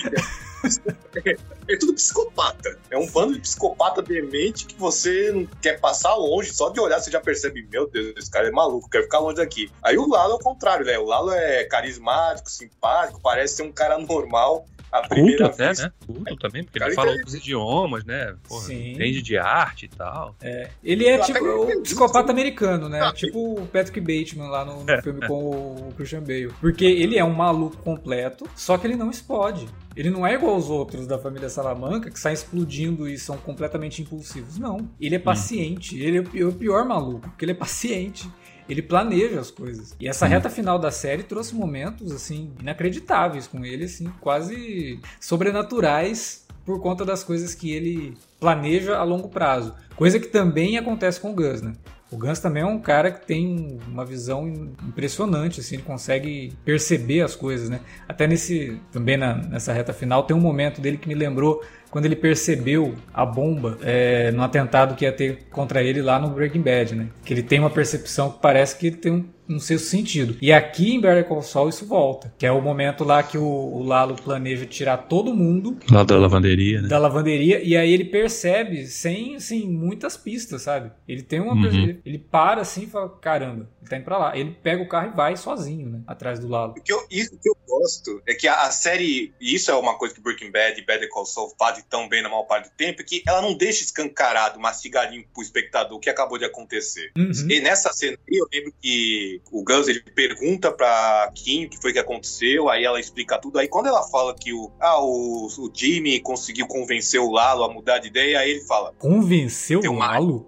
[1.68, 2.78] É tudo psicopata.
[2.90, 7.00] É um bando de psicopata demente que você não quer passar longe, só de olhar
[7.00, 9.72] você já percebe, meu Deus, esse cara é maluco, quero ficar longe daqui.
[9.82, 10.98] Aí o Lalo é o contrário, né?
[10.98, 14.66] O Lalo é carismático, simpático, parece ser um cara normal.
[14.92, 15.42] A Culto vez.
[15.42, 15.92] até, né?
[16.06, 18.36] Culto também, porque ele fala outros idiomas, né?
[18.48, 18.92] Porra, Sim.
[18.92, 20.36] entende de arte e tal.
[20.42, 20.70] É.
[20.84, 23.02] Ele é tipo o psicopata americano, né?
[23.02, 25.02] Ah, tipo o Patrick Bateman lá no, no é.
[25.02, 25.50] filme com
[25.90, 26.54] o Christian Bale.
[26.60, 29.68] Porque ele é um maluco completo, só que ele não explode.
[29.96, 34.02] Ele não é igual aos outros da família Salamanca, que saem explodindo e são completamente
[34.02, 34.58] impulsivos.
[34.58, 34.90] Não.
[35.00, 35.24] Ele é hum.
[35.24, 35.96] paciente.
[35.96, 36.00] Hum.
[36.00, 38.30] Ele é o pior maluco, porque ele é paciente
[38.70, 39.96] ele planeja as coisas.
[40.00, 46.46] E essa reta final da série trouxe momentos assim inacreditáveis com ele, assim, quase sobrenaturais
[46.66, 49.74] por conta das coisas que ele planeja a longo prazo.
[49.96, 51.74] Coisa que também acontece com o Gus, né?
[52.12, 54.48] O Gans também é um cara que tem uma visão
[54.88, 57.82] impressionante, assim, ele consegue perceber as coisas, né?
[58.08, 62.06] Até nesse, também na, nessa reta final, tem um momento dele que me lembrou quando
[62.06, 66.62] ele percebeu a bomba é, no atentado que ia ter contra ele lá no Breaking
[66.62, 67.08] Bad, né?
[67.26, 70.38] Que ele tem uma percepção que parece que ele tem um no seu sentido.
[70.42, 73.44] E aqui em Better Call Saul isso volta, que é o momento lá que o,
[73.44, 76.88] o Lalo planeja tirar todo mundo lá da lavanderia, né?
[76.88, 80.92] Da lavanderia e aí ele percebe sem assim muitas pistas, sabe?
[81.08, 81.66] Ele tem uma uhum.
[81.66, 84.38] ele, ele, para assim e fala, caramba, ele tá indo pra lá.
[84.38, 86.74] Ele pega o carro e vai sozinho, né, atrás do Lalo.
[86.78, 89.76] O que eu, isso que eu gosto é que a, a série, e isso é
[89.76, 92.70] uma coisa que Breaking Bad e Better Call Saul fazem tão bem na maior parte
[92.70, 96.46] do tempo, é que ela não deixa escancarado, mastigadinho pro espectador o que acabou de
[96.46, 97.12] acontecer.
[97.18, 97.32] Uhum.
[97.50, 101.94] E nessa cena eu lembro que o Gus ele pergunta pra Kim o que foi
[101.94, 103.60] que aconteceu, aí ela explica tudo.
[103.60, 107.74] Aí quando ela fala que o, ah, o, o Jimmy conseguiu convencer o Lalo a
[107.74, 110.46] mudar de ideia, aí ele fala: Convenceu o Lalo?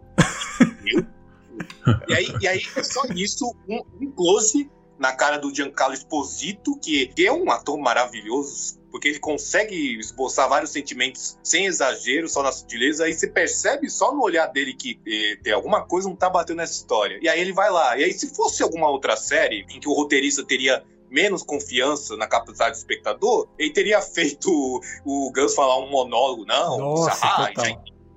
[2.08, 6.78] e, aí, e aí é só isso, um, um close na cara do Giancarlo Esposito,
[6.80, 12.44] que, que é um ator maravilhoso, porque ele consegue esboçar vários sentimentos sem exagero, só
[12.44, 16.16] na sutileza, aí você percebe só no olhar dele que eh, tem alguma coisa não
[16.16, 17.18] tá batendo nessa história.
[17.22, 17.98] E aí ele vai lá.
[17.98, 22.28] E aí, se fosse alguma outra série em que o roteirista teria menos confiança na
[22.28, 27.52] capacidade do espectador, ele teria feito o, o Gus falar um monólogo, não, Nossa,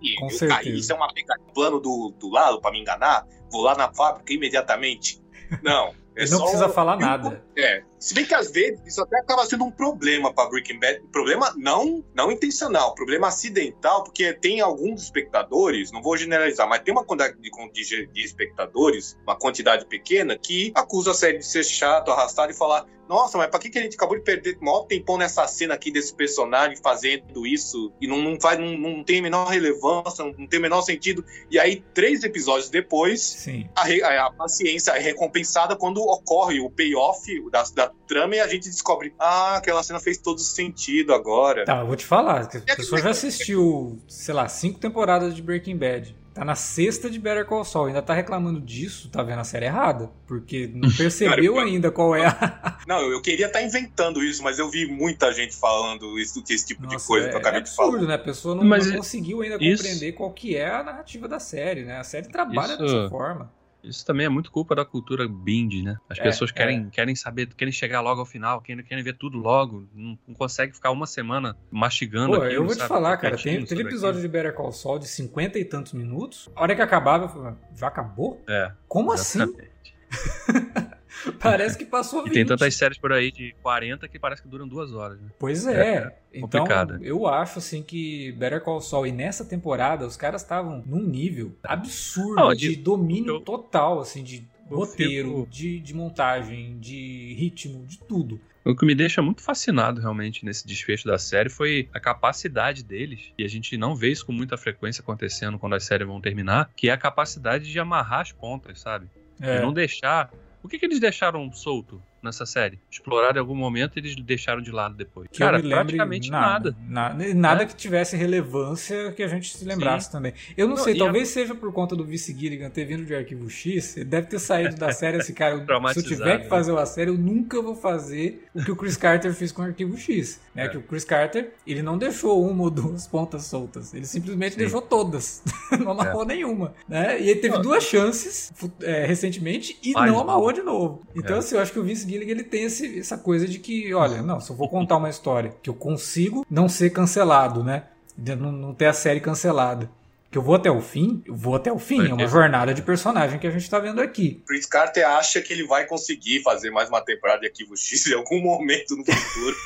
[0.02, 1.08] isso, Com eu caí, isso é uma
[1.54, 5.22] plano do, do lado para me enganar, vou lá na fábrica imediatamente.
[5.62, 5.94] Não.
[6.16, 7.44] É Ele não precisa falar nada.
[7.56, 7.82] É.
[7.98, 11.00] Se bem que às vezes isso até acaba sendo um problema para Breaking Bad.
[11.10, 16.92] Problema não, não intencional, problema acidental, porque tem alguns espectadores, não vou generalizar, mas tem
[16.92, 22.10] uma quantidade de, de, espectadores, uma quantidade pequena, que acusa a série de ser chato,
[22.10, 24.82] arrastado e falar: nossa, mas pra que, que a gente acabou de perder o maior
[24.84, 29.18] tempão nessa cena aqui desse personagem fazendo isso e não, não, faz, não, não tem
[29.18, 31.24] a menor relevância, não tem o menor sentido.
[31.50, 37.24] E aí, três episódios depois, a, a, a, paciência é recompensada quando ocorre o payoff
[37.50, 41.64] da, da trama e a gente descobre, ah, aquela cena fez todo sentido agora.
[41.64, 45.76] Tá, eu vou te falar, a pessoa já assistiu, sei lá, cinco temporadas de Breaking
[45.76, 49.44] Bad tá na sexta de Better Call Saul, ainda tá reclamando disso, tá vendo a
[49.44, 52.78] série errada, porque não percebeu Cara, ainda qual é a...
[52.88, 56.66] Não, eu queria estar tá inventando isso, mas eu vi muita gente falando isso, esse
[56.66, 58.08] tipo Nossa, de coisa é, que eu acabei é absurdo, de falar.
[58.08, 58.14] né?
[58.14, 59.82] A pessoa não, não conseguiu ainda isso...
[59.82, 61.98] compreender qual que é a narrativa da série, né?
[61.98, 62.82] A série trabalha isso...
[62.82, 63.50] dessa forma.
[63.84, 65.96] Isso também é muito culpa da cultura binge, né?
[66.08, 66.90] As é, pessoas querem, é.
[66.90, 70.72] querem saber, querem chegar logo ao final, querem, querem ver tudo logo, não, não consegue
[70.72, 74.28] ficar uma semana mastigando Pô, aquilo, eu vou te falar, cara, tem, teve episódio de
[74.28, 77.88] Better Call Saul de 50 e tantos minutos, a hora que acabava, eu falei, já
[77.88, 78.42] acabou?
[78.48, 78.72] É.
[78.88, 79.42] Como assim?
[79.42, 79.70] exatamente.
[80.10, 80.83] assim?
[81.40, 82.30] Parece que passou 20.
[82.30, 85.20] E tem tantas séries por aí de 40 que parece que duram duas horas.
[85.20, 85.28] Né?
[85.38, 86.12] Pois é.
[86.32, 86.66] é então,
[87.00, 91.56] eu acho assim que Better Call Saul, e nessa temporada, os caras estavam num nível
[91.62, 95.48] absurdo Não, de, de, domínio eu, total, assim, de roteiro, fico...
[95.50, 98.40] de, de montagem, de ritmo, de tudo.
[98.64, 103.32] O que me deixa muito fascinado realmente nesse desfecho da série foi a capacidade deles,
[103.36, 106.70] e a gente não vê isso com muita frequência acontecendo quando as séries vão terminar,
[106.74, 109.06] que é a capacidade de amarrar as pontas, sabe?
[109.40, 109.56] É.
[109.56, 110.32] De não deixar
[110.64, 112.78] o que, que eles deixaram solto nessa série?
[112.90, 115.28] Explorado em algum momento eles deixaram de lado depois.
[115.30, 116.74] Que Cara, praticamente nada.
[116.88, 117.66] Nada, nada, nada é?
[117.66, 120.12] que tivesse relevância que a gente se lembrasse Sim.
[120.12, 120.34] também.
[120.56, 121.32] Eu não, não sei, talvez a...
[121.32, 124.76] seja por conta do Vice Gilligan ter vindo de Arquivo X, ele deve ter saído
[124.76, 125.56] da série assim, cara,
[125.92, 128.96] se eu tiver que fazer uma série, eu nunca vou fazer o que o Chris
[128.96, 130.40] Carter fez com o Arquivo X.
[130.54, 130.66] Né?
[130.66, 130.68] É.
[130.68, 134.58] Que o Chris Carter, ele não deixou uma ou duas pontas soltas, ele simplesmente Sim.
[134.58, 135.42] deixou todas.
[135.78, 136.26] não amarrou é.
[136.26, 136.74] nenhuma.
[136.88, 137.20] Né?
[137.20, 141.02] E ele teve duas chances é, recentemente e não amarrou de novo.
[141.14, 141.38] Então, é.
[141.38, 144.22] assim, eu acho que o Vince Gilligan ele tem esse, essa coisa de que, olha,
[144.22, 147.84] não, se eu vou contar uma história que eu consigo não ser cancelado, né?
[148.16, 149.90] Não, não ter a série cancelada
[150.34, 152.08] que eu vou até o fim, eu vou até o fim.
[152.08, 154.42] É uma jornada de personagem que a gente tá vendo aqui.
[154.44, 158.14] Chris Carter acha que ele vai conseguir fazer mais uma temporada de Arquivo X em
[158.14, 159.56] algum momento no futuro.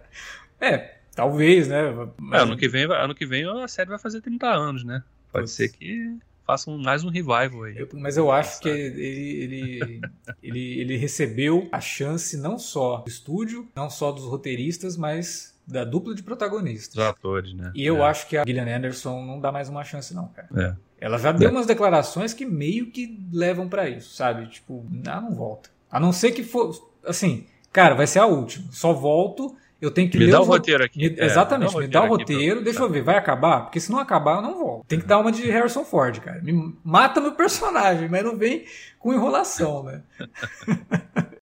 [0.60, 1.82] é, talvez, né?
[2.16, 2.40] Mas...
[2.40, 5.04] É, ano, que vem, ano que vem a série vai fazer 30 anos, né?
[5.30, 7.76] Pode ser que façam mais um revival aí.
[7.76, 10.00] Eu, mas eu acho que ele, ele,
[10.42, 15.84] ele, ele recebeu a chance não só do estúdio, não só dos roteiristas, mas da
[15.84, 16.94] dupla de protagonistas.
[16.94, 17.70] Os atores, né?
[17.74, 18.08] E eu é.
[18.08, 20.48] acho que a Gillian Anderson não dá mais uma chance, não, cara.
[20.56, 21.04] É.
[21.04, 21.52] Ela já deu é.
[21.52, 24.46] umas declarações que meio que levam para isso, sabe?
[24.46, 25.68] Tipo, ah, não volta.
[25.90, 26.90] A não ser que for.
[27.04, 28.72] Assim, cara, vai ser a última.
[28.72, 29.54] Só volto.
[29.80, 30.98] Eu tenho que me ler dá o roteiro aqui.
[30.98, 31.20] Me...
[31.20, 32.56] É, exatamente, me dá o roteiro.
[32.56, 32.64] Pra...
[32.64, 33.60] Deixa eu ver, vai acabar?
[33.60, 34.84] Porque se não acabar, eu não volto.
[34.88, 36.42] Tem que dar uma de Harrison Ford, cara.
[36.42, 38.64] Me mata meu personagem, mas não vem
[38.98, 40.02] com enrolação, né?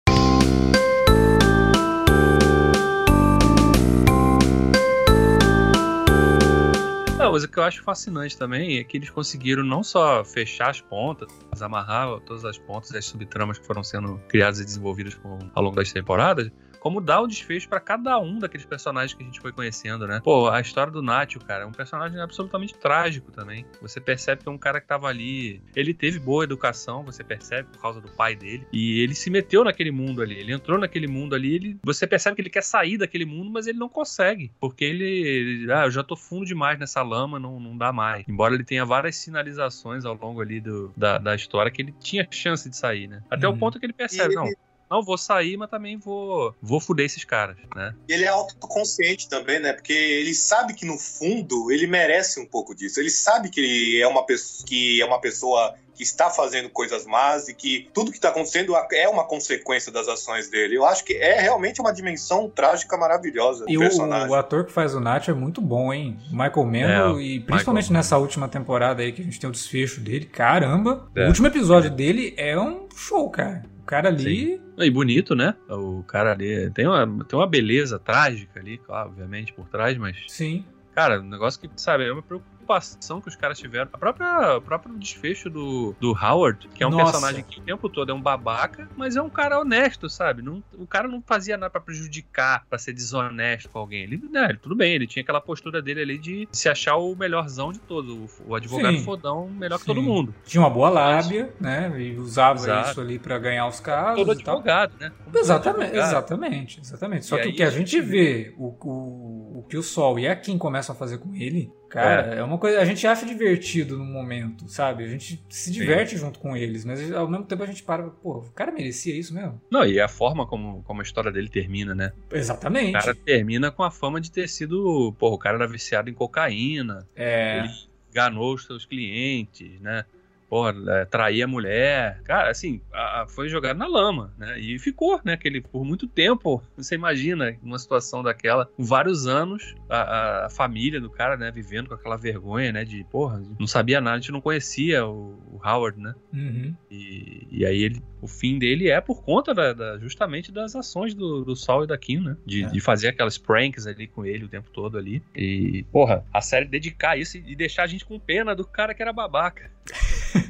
[7.18, 10.70] Não, mas o que eu acho fascinante também é que eles conseguiram não só fechar
[10.70, 11.28] as pontas,
[11.60, 15.18] amarrar todas as pontas e as subtramas que foram sendo criadas e desenvolvidas
[15.52, 16.52] ao longo das temporadas,
[16.86, 20.20] como dar o desfecho para cada um daqueles personagens que a gente foi conhecendo, né?
[20.22, 23.66] Pô, a história do Nacho, cara, é um personagem absolutamente trágico também.
[23.82, 27.70] Você percebe que é um cara que tava ali, ele teve boa educação, você percebe
[27.72, 31.08] por causa do pai dele, e ele se meteu naquele mundo ali, ele entrou naquele
[31.08, 34.52] mundo ali, ele, você percebe que ele quer sair daquele mundo, mas ele não consegue,
[34.60, 38.24] porque ele, ele ah, eu já tô fundo demais nessa lama, não, não dá mais.
[38.28, 42.24] Embora ele tenha várias sinalizações ao longo ali do, da, da história que ele tinha
[42.30, 43.24] chance de sair, né?
[43.28, 43.54] Até uhum.
[43.54, 44.52] o ponto que ele percebe, ele, não,
[44.90, 47.94] não vou sair, mas também vou, vou fuder esses caras, né?
[48.08, 49.72] E ele é autoconsciente também, né?
[49.72, 53.00] Porque ele sabe que no fundo ele merece um pouco disso.
[53.00, 57.06] Ele sabe que ele é uma pessoa que é uma pessoa que está fazendo coisas
[57.06, 60.76] más e que tudo que está acontecendo é uma consequência das ações dele.
[60.76, 64.28] Eu acho que é realmente uma dimensão trágica maravilhosa do e personagem.
[64.28, 66.18] O, o ator que faz o Nath é muito bom, hein?
[66.30, 69.52] Michael Mendo, é, e principalmente Michael nessa última temporada aí que a gente tem o
[69.52, 70.26] desfecho dele.
[70.26, 71.08] Caramba!
[71.16, 71.24] É.
[71.24, 74.56] O último episódio dele é um show, cara cara ali.
[74.56, 74.60] Sim.
[74.78, 75.54] E bonito, né?
[75.68, 80.16] O cara ali tem uma, tem uma beleza trágica ali, obviamente, por trás, mas.
[80.28, 80.64] Sim.
[80.94, 83.88] Cara, um negócio que, sabe, é uma preocupação preocupação que os caras tiveram.
[83.92, 87.04] A própria, o próprio desfecho do, do Howard, que é um Nossa.
[87.04, 90.42] personagem que o tempo todo é um babaca, mas é um cara honesto, sabe?
[90.42, 94.02] Não, o cara não fazia nada para prejudicar, para ser desonesto com alguém.
[94.02, 97.72] Ele, né, tudo bem, ele tinha aquela postura dele ali de se achar o melhorzão
[97.72, 99.04] de todos, o, o advogado Sim.
[99.04, 99.80] fodão melhor Sim.
[99.82, 100.34] que todo mundo.
[100.44, 101.92] Tinha uma boa lábia, né?
[102.00, 102.90] E usava Exato.
[102.90, 104.16] isso ali para ganhar os casos.
[104.16, 105.12] Todo advogado, né?
[105.24, 106.08] Como exatamente, advogado.
[106.08, 107.26] exatamente, exatamente.
[107.26, 110.26] Só e que o que a gente vê, o, o, o que o Sol e
[110.26, 112.38] a Kim começam a fazer com ele, Cara, é.
[112.38, 112.42] é.
[112.42, 112.80] uma coisa.
[112.80, 115.04] A gente acha divertido no momento, sabe?
[115.04, 116.18] A gente se diverte Sim.
[116.18, 118.04] junto com eles, mas ao mesmo tempo a gente para.
[118.04, 119.60] Pô, o cara merecia isso mesmo?
[119.70, 122.12] Não, e a forma como, como a história dele termina, né?
[122.30, 122.90] Exatamente.
[122.90, 125.14] O cara termina com a fama de ter sido.
[125.18, 127.06] Pô, o cara era viciado em cocaína.
[127.14, 127.58] É.
[127.58, 127.68] Ele
[128.10, 130.04] enganou os seus clientes, né?
[130.48, 132.20] Porra, é, trair a mulher.
[132.24, 134.58] Cara, assim, a, a, foi jogado na lama, né?
[134.58, 135.34] E ficou, né?
[135.34, 141.00] Aquele, por muito tempo, você imagina uma situação daquela, com vários anos, a, a, família
[141.00, 142.84] do cara, né, vivendo com aquela vergonha, né?
[142.84, 146.14] De, porra, não sabia nada, a gente não conhecia o, o Howard, né?
[146.32, 146.74] Uhum.
[146.90, 151.14] E, e aí ele, o fim dele é por conta da, da, justamente das ações
[151.14, 152.36] do, do Sol e da Kim, né?
[152.44, 152.68] De, é.
[152.68, 155.22] de, fazer aquelas pranks ali com ele o tempo todo ali.
[155.34, 159.02] E, porra, a série dedicar isso e deixar a gente com pena do cara que
[159.02, 159.70] era babaca.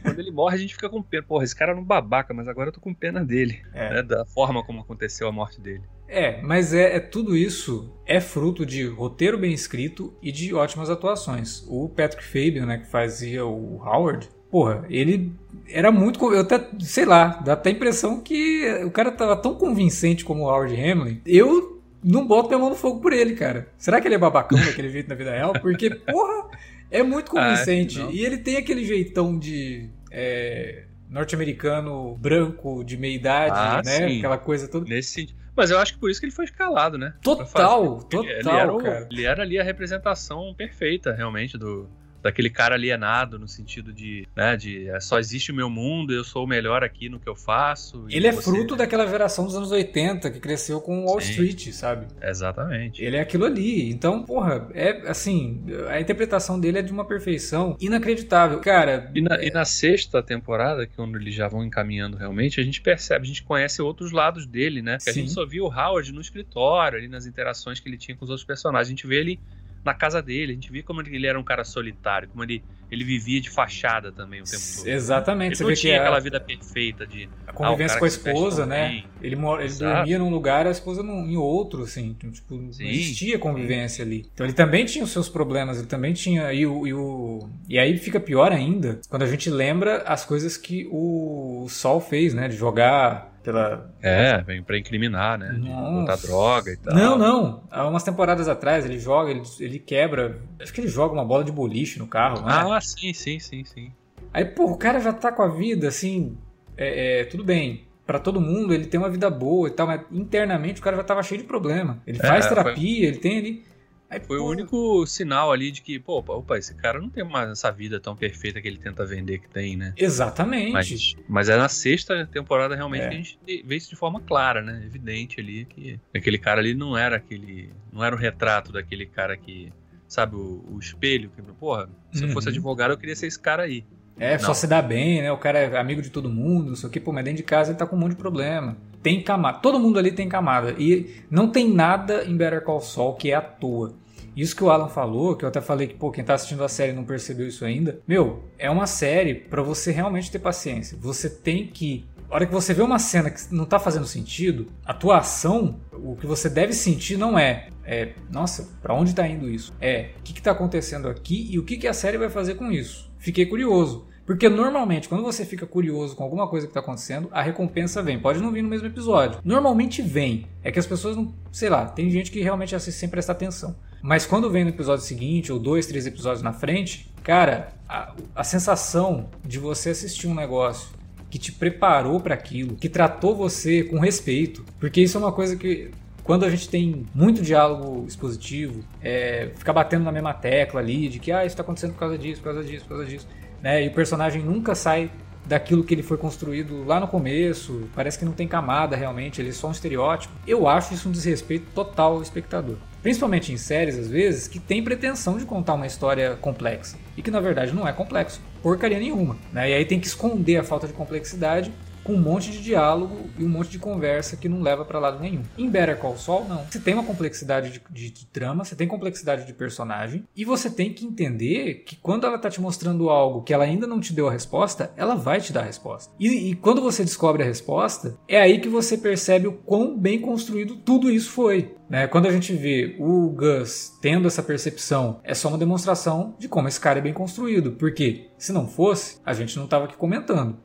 [0.02, 1.22] Quando ele morre, a gente fica com pena.
[1.22, 3.62] Porra, esse cara era um babaca, mas agora eu tô com pena dele.
[3.72, 3.94] É.
[3.94, 4.02] Né?
[4.02, 5.82] Da forma como aconteceu a morte dele.
[6.08, 10.88] É, mas é, é, tudo isso é fruto de roteiro bem escrito e de ótimas
[10.88, 11.64] atuações.
[11.68, 15.32] O Patrick Fabian, né, que fazia o Howard, porra, ele
[15.68, 16.32] era muito.
[16.32, 20.42] Eu até, sei lá, dá até a impressão que o cara tava tão convincente como
[20.42, 21.20] o Howard Hamlin.
[21.26, 23.68] Eu não boto minha mão no fogo por ele, cara.
[23.76, 25.52] Será que ele é babacão daquele jeito na vida real?
[25.54, 26.50] Porque, porra,
[26.90, 28.00] é muito ah, convincente.
[28.00, 29.90] Ah, e ele tem aquele jeitão de.
[30.10, 34.08] É, norte-americano branco de meia idade, ah, né?
[34.08, 34.18] Sim.
[34.18, 34.88] Aquela coisa toda.
[34.88, 35.38] Nesse sentido.
[35.54, 37.14] Mas eu acho que por isso que ele foi escalado, né?
[37.22, 41.88] Total, total, ele, era o, ele, era ali a representação perfeita, realmente, do,
[42.26, 46.24] daquele cara alienado no sentido de, né, de é, só existe o meu mundo, eu
[46.24, 48.04] sou o melhor aqui no que eu faço.
[48.08, 48.50] Ele é você...
[48.50, 52.06] fruto daquela geração dos anos 80 que cresceu com Wall Sim, Street, sabe?
[52.20, 53.02] Exatamente.
[53.02, 53.90] Ele é aquilo ali.
[53.90, 58.60] Então, porra, é assim, a interpretação dele é de uma perfeição inacreditável.
[58.60, 59.10] Cara.
[59.14, 62.64] E na, e na sexta temporada, que é quando eles já vão encaminhando realmente, a
[62.64, 64.98] gente percebe, a gente conhece outros lados dele, né?
[65.02, 68.16] Que a gente só viu o Howard no escritório, ali nas interações que ele tinha
[68.16, 68.88] com os outros personagens.
[68.88, 69.38] A gente vê ele
[69.86, 70.52] na casa dele.
[70.52, 74.12] A gente via como ele era um cara solitário, como ele, ele vivia de fachada
[74.12, 74.88] também o tempo todo.
[74.88, 75.62] Exatamente.
[75.62, 77.28] Ele não tinha aquela vida perfeita de.
[77.46, 79.04] A convivência ah, com a esposa, né?
[79.22, 82.16] Ele, ele dormia num lugar, a esposa num, em outro, assim.
[82.18, 84.10] Então, tipo, não existia convivência sim.
[84.10, 84.30] ali.
[84.34, 86.52] Então ele também tinha os seus problemas, ele também tinha.
[86.52, 90.56] E, o, e, o, e aí fica pior ainda quando a gente lembra as coisas
[90.56, 92.48] que o Sol fez, né?
[92.48, 93.88] De jogar pela.
[94.02, 95.52] É, vem pra incriminar, né?
[95.52, 96.92] Botar droga e tal.
[96.92, 97.62] Não, não.
[97.70, 100.40] Há umas temporadas atrás ele joga, ele, ele quebra.
[100.60, 102.52] Acho que ele joga uma bola de boliche no carro, né?
[102.52, 103.92] Ah, sim, sim, sim, sim.
[104.34, 106.36] Aí, pô, o cara já tá com a vida assim.
[106.76, 107.86] É, é tudo bem.
[108.04, 111.04] Para todo mundo, ele tem uma vida boa e tal, mas internamente o cara já
[111.04, 112.02] tava cheio de problema.
[112.04, 113.06] Ele é, faz terapia, foi...
[113.06, 113.64] ele tem ali.
[114.08, 117.50] Aí, Foi o único sinal ali de que, pô, opa, esse cara não tem mais
[117.50, 119.92] essa vida tão perfeita que ele tenta vender que tem, né?
[119.96, 120.72] Exatamente.
[120.72, 123.08] Mas, mas é na sexta temporada realmente é.
[123.08, 124.82] que a gente vê isso de forma clara, né?
[124.84, 127.70] Evidente ali que aquele cara ali não era aquele.
[127.92, 129.72] não era o retrato daquele cara que.
[130.06, 132.54] Sabe, o, o espelho, que, porra, se eu fosse uhum.
[132.54, 133.84] advogado, eu queria ser esse cara aí.
[134.18, 134.38] É, não.
[134.38, 135.32] só se dá bem, né?
[135.32, 137.42] O cara é amigo de todo mundo, não sei o que, pô, mas dentro de
[137.42, 138.76] casa ele tá com um monte de problema.
[139.06, 139.58] Tem camada.
[139.58, 140.74] Todo mundo ali tem camada.
[140.76, 143.94] E não tem nada em Better Call Saul que é à toa.
[144.36, 146.68] Isso que o Alan falou, que eu até falei que, pô, quem tá assistindo a
[146.68, 148.00] série não percebeu isso ainda.
[148.04, 150.98] Meu, é uma série para você realmente ter paciência.
[151.00, 154.66] Você tem que a hora que você vê uma cena que não tá fazendo sentido,
[154.84, 159.28] a tua ação, o que você deve sentir não é, é nossa, para onde tá
[159.28, 159.72] indo isso?
[159.80, 162.56] É, o que, que tá acontecendo aqui e o que, que a série vai fazer
[162.56, 163.08] com isso?
[163.20, 164.08] Fiquei curioso.
[164.26, 168.18] Porque normalmente, quando você fica curioso com alguma coisa que está acontecendo, a recompensa vem.
[168.18, 169.40] Pode não vir no mesmo episódio.
[169.44, 170.46] Normalmente vem.
[170.64, 171.32] É que as pessoas não.
[171.52, 173.76] Sei lá, tem gente que realmente assiste sem prestar atenção.
[174.02, 178.44] Mas quando vem no episódio seguinte, ou dois, três episódios na frente, cara, a, a
[178.44, 180.90] sensação de você assistir um negócio
[181.30, 185.56] que te preparou para aquilo, que tratou você com respeito, porque isso é uma coisa
[185.56, 185.90] que
[186.22, 191.18] quando a gente tem muito diálogo expositivo, é, fica batendo na mesma tecla ali de
[191.18, 193.26] que ah, isso está acontecendo por causa disso, por causa disso, por causa disso
[193.66, 193.82] né?
[193.82, 195.10] E o personagem nunca sai
[195.44, 199.48] daquilo que ele foi construído lá no começo, parece que não tem camada realmente, ele
[199.48, 200.32] é só um estereótipo.
[200.46, 202.76] Eu acho isso um desrespeito total ao espectador.
[203.02, 206.96] Principalmente em séries, às vezes, que tem pretensão de contar uma história complexa.
[207.16, 209.36] E que na verdade não é complexo, porcaria nenhuma.
[209.52, 209.70] Né?
[209.70, 211.72] E aí tem que esconder a falta de complexidade
[212.06, 215.18] com um monte de diálogo e um monte de conversa que não leva para lado
[215.20, 215.42] nenhum.
[215.58, 216.64] Em Better Call Saul, não.
[216.70, 220.70] Você tem uma complexidade de, de, de, trama, você tem complexidade de personagem, e você
[220.70, 224.12] tem que entender que quando ela tá te mostrando algo que ela ainda não te
[224.12, 226.12] deu a resposta, ela vai te dar a resposta.
[226.18, 230.20] E, e quando você descobre a resposta, é aí que você percebe o quão bem
[230.20, 231.74] construído tudo isso foi.
[231.88, 232.06] Né?
[232.06, 236.68] Quando a gente vê o Gus tendo essa percepção, é só uma demonstração de como
[236.68, 237.72] esse cara é bem construído.
[237.72, 240.56] Porque se não fosse, a gente não estava aqui comentando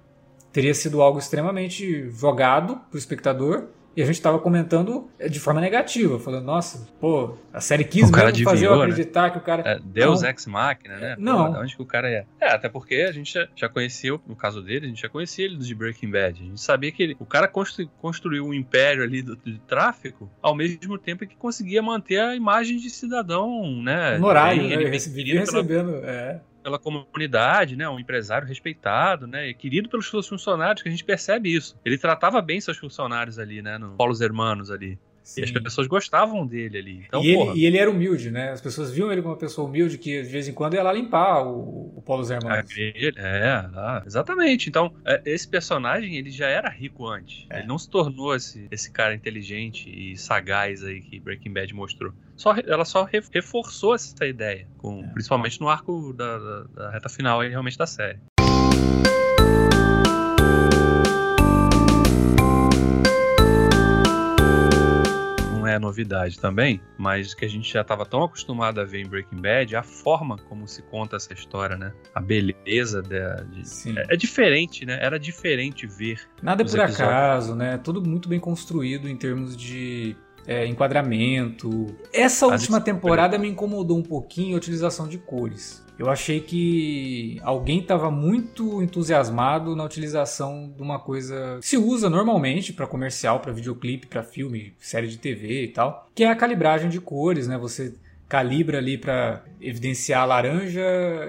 [0.51, 3.67] teria sido algo extremamente jogado pro espectador.
[3.93, 8.11] E a gente estava comentando de forma negativa, falando, nossa, pô, a série quis o
[8.13, 8.83] mesmo fazer eu né?
[8.83, 9.29] acreditar né?
[9.31, 9.63] que o cara.
[9.65, 11.15] É, Deus não, ex máquina, né?
[11.19, 11.53] Não.
[11.53, 12.25] Pô, onde que o cara é?
[12.39, 15.43] É, até porque a gente já, já conhecia, no caso dele, a gente já conhecia
[15.43, 16.41] ele de Breaking Bad.
[16.41, 20.31] A gente sabia que ele, o cara constru, construiu um império ali do, do, tráfico,
[20.41, 24.15] ao mesmo tempo que conseguia manter a imagem de cidadão, né?
[24.15, 24.73] Honorário, né?
[24.73, 30.81] Ele recebendo, é pela comunidade, né, um empresário respeitado, né, e querido pelos seus funcionários,
[30.81, 31.77] que a gente percebe isso.
[31.83, 34.97] Ele tratava bem seus funcionários ali, né, no Polos Hermanos ali.
[35.31, 35.41] Sim.
[35.41, 37.03] E as pessoas gostavam dele ali.
[37.07, 38.51] Então, e, ele, e, ele, era humilde, né?
[38.51, 40.91] As pessoas viam ele como uma pessoa humilde que de vez em quando ia lá
[40.91, 42.69] limpar o, o Paulo Hermanos.
[42.77, 44.67] É, é, exatamente.
[44.67, 47.45] Então, é, esse personagem ele já era rico antes.
[47.49, 47.59] É.
[47.59, 52.13] Ele não se tornou esse, esse cara inteligente e sagaz aí que Breaking Bad mostrou.
[52.35, 55.07] Só, ela só reforçou essa ideia, com, é.
[55.13, 58.19] principalmente no arco da, da, da reta final aí, realmente da série.
[65.71, 69.41] É novidade também, mas que a gente já estava tão acostumado a ver em Breaking
[69.41, 71.93] Bad, a forma como se conta essa história, né?
[72.13, 73.19] A beleza de,
[73.61, 74.97] de é, é, diferente, né?
[75.01, 76.21] Era diferente ver.
[76.41, 76.99] Nada é por episódios.
[76.99, 77.77] acaso, né?
[77.77, 80.15] Tudo muito bem construído em termos de
[80.47, 81.87] é, enquadramento.
[82.13, 85.83] Essa última temporada me incomodou um pouquinho a utilização de cores.
[85.97, 92.09] Eu achei que alguém estava muito entusiasmado na utilização de uma coisa que se usa
[92.09, 96.35] normalmente para comercial, para videoclipe, para filme, série de TV e tal, que é a
[96.35, 97.55] calibragem de cores, né?
[97.57, 97.93] Você
[98.31, 100.81] calibra ali para evidenciar laranja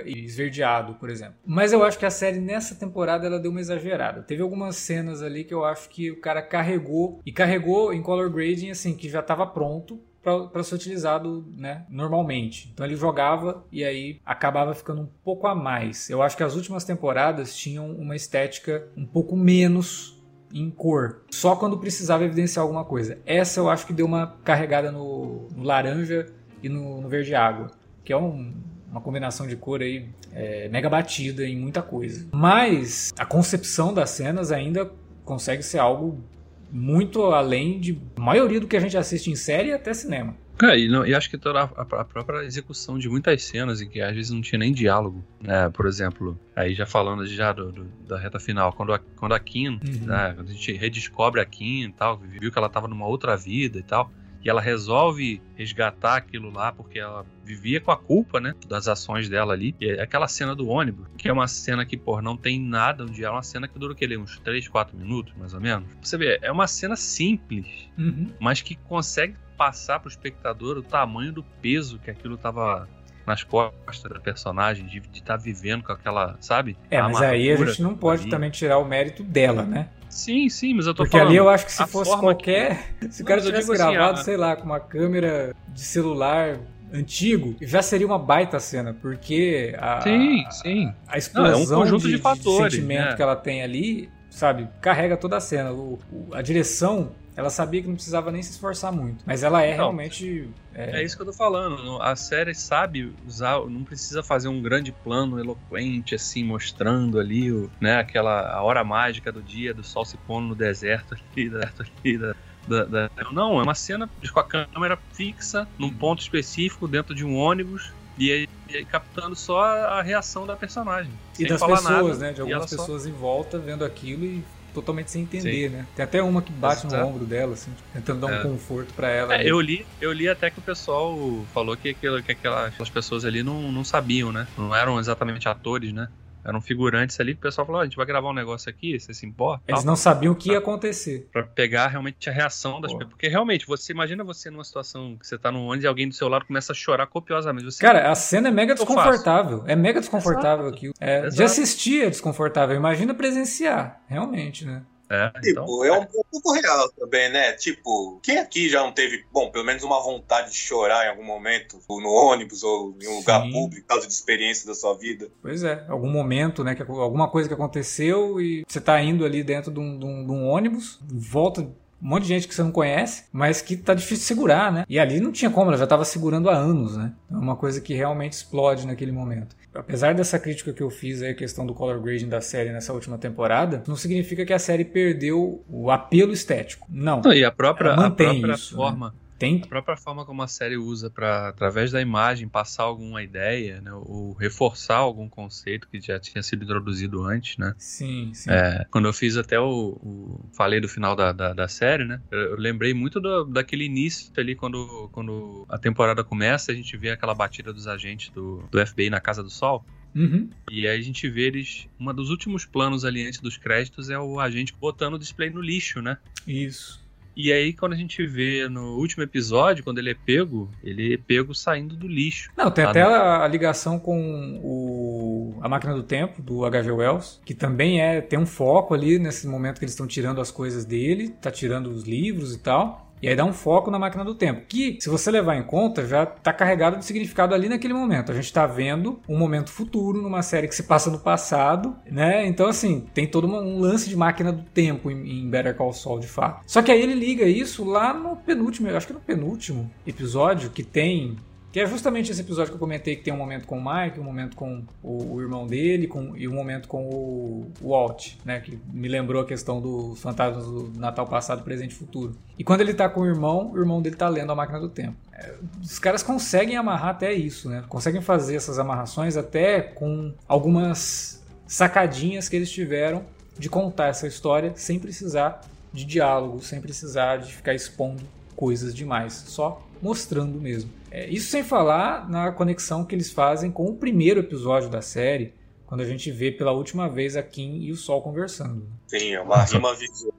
[0.07, 1.34] e esverdeado, por exemplo.
[1.44, 4.22] Mas eu acho que a série nessa temporada ela deu uma exagerada.
[4.22, 8.30] Teve algumas cenas ali que eu acho que o cara carregou e carregou em color
[8.30, 12.70] grading assim que já estava pronto para ser utilizado né, normalmente.
[12.72, 16.09] Então ele jogava e aí acabava ficando um pouco a mais.
[16.09, 20.22] Eu acho que as últimas temporadas tinham uma estética um pouco menos
[20.55, 23.18] em cor, só quando precisava evidenciar alguma coisa.
[23.24, 26.26] Essa eu acho que deu uma carregada no, no laranja
[26.62, 27.70] e no, no, verde água,
[28.04, 28.54] que é um,
[28.90, 32.26] uma combinação de cor aí é, mega batida em muita coisa.
[32.32, 34.90] Mas a concepção das cenas ainda
[35.24, 36.22] consegue ser algo
[36.70, 40.34] muito além de maioria do que a gente assiste em série e até cinema.
[40.62, 43.88] É, e, não, e acho que toda a, a, própria execução de muitas cenas em
[43.88, 45.68] que às vezes não tinha nem diálogo, né?
[45.70, 49.40] Por exemplo, aí já falando já do, do, da reta final, quando a, quando a
[49.40, 50.06] Kim, uhum.
[50.06, 50.34] né?
[50.36, 53.78] Quando a gente redescobre a Kim e tal, viu que ela estava numa outra vida
[53.78, 54.10] e tal,
[54.45, 59.28] E ela resolve resgatar aquilo lá porque ela vivia com a culpa, né, das ações
[59.28, 59.74] dela ali.
[59.80, 63.05] E é aquela cena do ônibus, que é uma cena que, pô, não tem nada,
[63.05, 65.88] onde é uma cena que dura o que uns 3, 4 minutos, mais ou menos.
[66.03, 68.28] Você vê, é uma cena simples, uhum.
[68.40, 72.88] mas que consegue passar pro espectador o tamanho do peso que aquilo tava
[73.26, 76.76] nas costas da personagem, de estar tá vivendo com aquela, sabe?
[76.90, 78.30] É, mas aí a gente não pode ali.
[78.30, 79.88] também tirar o mérito dela, né?
[80.12, 81.28] Sim, sim, mas eu tô Porque falando.
[81.28, 82.94] Porque ali eu acho que se fosse qualquer.
[83.00, 83.12] Que...
[83.12, 86.58] Se o cara tivesse assim, gravado, assim, sei lá, com uma câmera de celular
[86.92, 90.94] antigo, já seria uma baita cena, porque a, sim, sim.
[91.08, 93.16] a explosão não, é um conjunto de, de, fatores, de sentimento né?
[93.16, 95.72] que ela tem ali, sabe, carrega toda a cena.
[95.72, 99.24] O, o, a direção ela sabia que não precisava nem se esforçar muito.
[99.26, 100.48] Mas ela é então, realmente.
[100.74, 101.00] É...
[101.00, 101.04] é...
[101.04, 102.00] isso que eu tô falando.
[102.02, 103.60] A série sabe usar.
[103.66, 108.84] Não precisa fazer um grande plano eloquente, assim, mostrando ali o, né, aquela a hora
[108.84, 112.34] mágica do dia, do sol se pondo no deserto ali, deserto ali da,
[112.68, 113.10] da, da...
[113.32, 117.92] Não, é uma cena com a câmera fixa, num ponto específico, dentro de um ônibus.
[118.18, 121.10] E aí, e captando só a reação da personagem.
[121.38, 122.32] E das pessoas, nada, né?
[122.34, 123.08] De algumas pessoas só...
[123.08, 125.76] em volta vendo aquilo e totalmente sem entender, Sim.
[125.76, 125.86] né?
[125.94, 127.02] Tem até uma que bate Exato.
[127.02, 128.42] no ombro dela, assim, tentando dar um é.
[128.42, 129.34] conforto para ela.
[129.34, 131.16] É, eu li, eu li até que o pessoal
[131.52, 134.46] falou que, aquilo, que aquelas pessoas ali não, não sabiam, né?
[134.56, 136.08] Não eram exatamente atores, né?
[136.45, 138.99] Eram figurantes ali que o pessoal falou: oh, a gente vai gravar um negócio aqui,
[138.99, 139.64] você se importa?
[139.66, 141.28] Eles não sabiam o que ia acontecer.
[141.32, 143.11] Pra pegar realmente a reação das pessoas.
[143.11, 146.14] Porque realmente, você imagina você numa situação que você tá no ônibus e alguém do
[146.14, 147.64] seu lado começa a chorar copiosamente.
[147.64, 149.64] Você, Cara, a cena é mega desconfortável.
[149.66, 150.90] É mega desconfortável aqui.
[151.01, 152.76] É, de assistir é desconfortável.
[152.76, 154.82] Imagina presenciar, realmente, né?
[155.12, 155.84] É, tipo, então...
[155.84, 157.52] é um pouco real também, né?
[157.52, 161.24] Tipo, quem aqui já não teve, bom, pelo menos uma vontade de chorar em algum
[161.24, 163.16] momento, ou no ônibus, ou em um Sim.
[163.18, 165.28] lugar público, por causa de experiência da sua vida?
[165.42, 166.74] Pois é, algum momento, né?
[166.74, 170.24] Que, alguma coisa que aconteceu e você tá indo ali dentro de um, de um,
[170.24, 173.94] de um ônibus, volta um monte de gente que você não conhece, mas que tá
[173.94, 174.84] difícil de segurar, né?
[174.88, 177.12] E ali não tinha como, ela já tava segurando há anos, né?
[177.30, 179.54] É uma coisa que realmente explode naquele momento.
[179.74, 182.92] Apesar dessa crítica que eu fiz aí, a questão do color grading da série nessa
[182.92, 186.86] última temporada, não significa que a série perdeu o apelo estético.
[186.90, 187.22] Não.
[187.32, 188.82] e a própria, a própria isso, né?
[188.82, 189.08] forma.
[189.08, 189.14] Né?
[189.43, 189.61] Tem...
[189.61, 193.93] A própria forma como a série usa para, através da imagem, passar alguma ideia, né?
[193.93, 197.74] Ou reforçar algum conceito que já tinha sido introduzido antes, né?
[197.76, 198.49] Sim, sim.
[198.49, 202.20] É, quando eu fiz até o, o falei do final da, da, da série, né?
[202.30, 206.97] Eu, eu, lembrei muito do, daquele início ali, quando, quando a temporada começa, a gente
[206.97, 209.84] vê aquela batida dos agentes do, do FBI na Casa do Sol.
[210.14, 210.51] Uhum.
[210.70, 211.88] E aí a gente vê eles.
[211.99, 215.61] Uma dos últimos planos ali antes dos créditos é o agente botando o display no
[215.61, 216.16] lixo, né?
[216.47, 217.01] Isso.
[217.36, 221.16] E aí, quando a gente vê no último episódio, quando ele é pego, ele é
[221.16, 222.50] pego saindo do lixo.
[222.56, 226.90] Não, tem até a, a, ligação com o, a máquina do tempo, do H.G.
[226.90, 230.50] Wells, que também é tem um foco ali nesse momento que eles estão tirando as
[230.50, 233.11] coisas dele, tá tirando os livros e tal.
[233.22, 236.04] E aí dá um foco na máquina do tempo, que, se você levar em conta,
[236.04, 238.32] já está carregado de significado ali naquele momento.
[238.32, 242.44] A gente está vendo um momento futuro numa série que se passa no passado, né?
[242.44, 246.26] Então, assim, tem todo um lance de máquina do tempo em, Better Call Saul, de
[246.26, 246.62] fato.
[246.66, 250.70] Só que aí ele liga isso lá no penúltimo, eu acho que no penúltimo episódio,
[250.70, 251.36] que tem
[251.72, 254.20] que é justamente esse episódio que eu comentei que tem um momento com o Mike,
[254.20, 258.34] um momento com o, o irmão dele com, e um momento com o, o Walt,
[258.44, 258.60] né?
[258.60, 262.36] Que me lembrou a questão dos fantasmas do Natal passado, presente e futuro.
[262.58, 264.90] E quando ele tá com o irmão, o irmão dele tá lendo a máquina do
[264.90, 265.16] tempo.
[265.32, 267.82] É, os caras conseguem amarrar até isso, né?
[267.88, 273.24] Conseguem fazer essas amarrações até com algumas sacadinhas que eles tiveram
[273.58, 278.22] de contar essa história sem precisar de diálogo, sem precisar de ficar expondo
[278.54, 280.90] coisas demais, só mostrando mesmo.
[281.12, 285.54] É, isso sem falar na conexão que eles fazem com o primeiro episódio da série,
[285.84, 288.88] quando a gente vê pela última vez a Kim e o Sol conversando.
[289.06, 290.32] Sim, é uma rima visual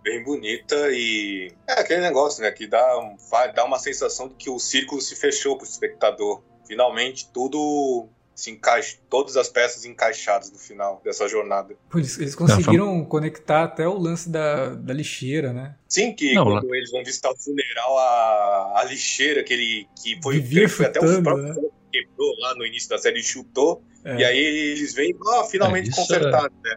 [0.00, 3.16] bem bonita e é aquele negócio, né, que dá,
[3.52, 6.40] dá uma sensação de que o círculo se fechou para o espectador.
[6.68, 11.74] Finalmente tudo se encaixa, todas as peças encaixadas no final dessa jornada.
[11.94, 15.76] Eles, eles conseguiram Não, conectar até o lance da, da lixeira, né?
[15.88, 16.76] Sim, que Não, quando lá.
[16.76, 21.00] eles vão visitar o funeral, a, a lixeira que ele que foi, que foi até
[21.00, 21.68] o próprio né?
[21.92, 24.16] quebrou lá no início da série, chutou, é.
[24.16, 26.68] e aí eles vêm, ó, oh, finalmente é, consertado, é...
[26.70, 26.76] né?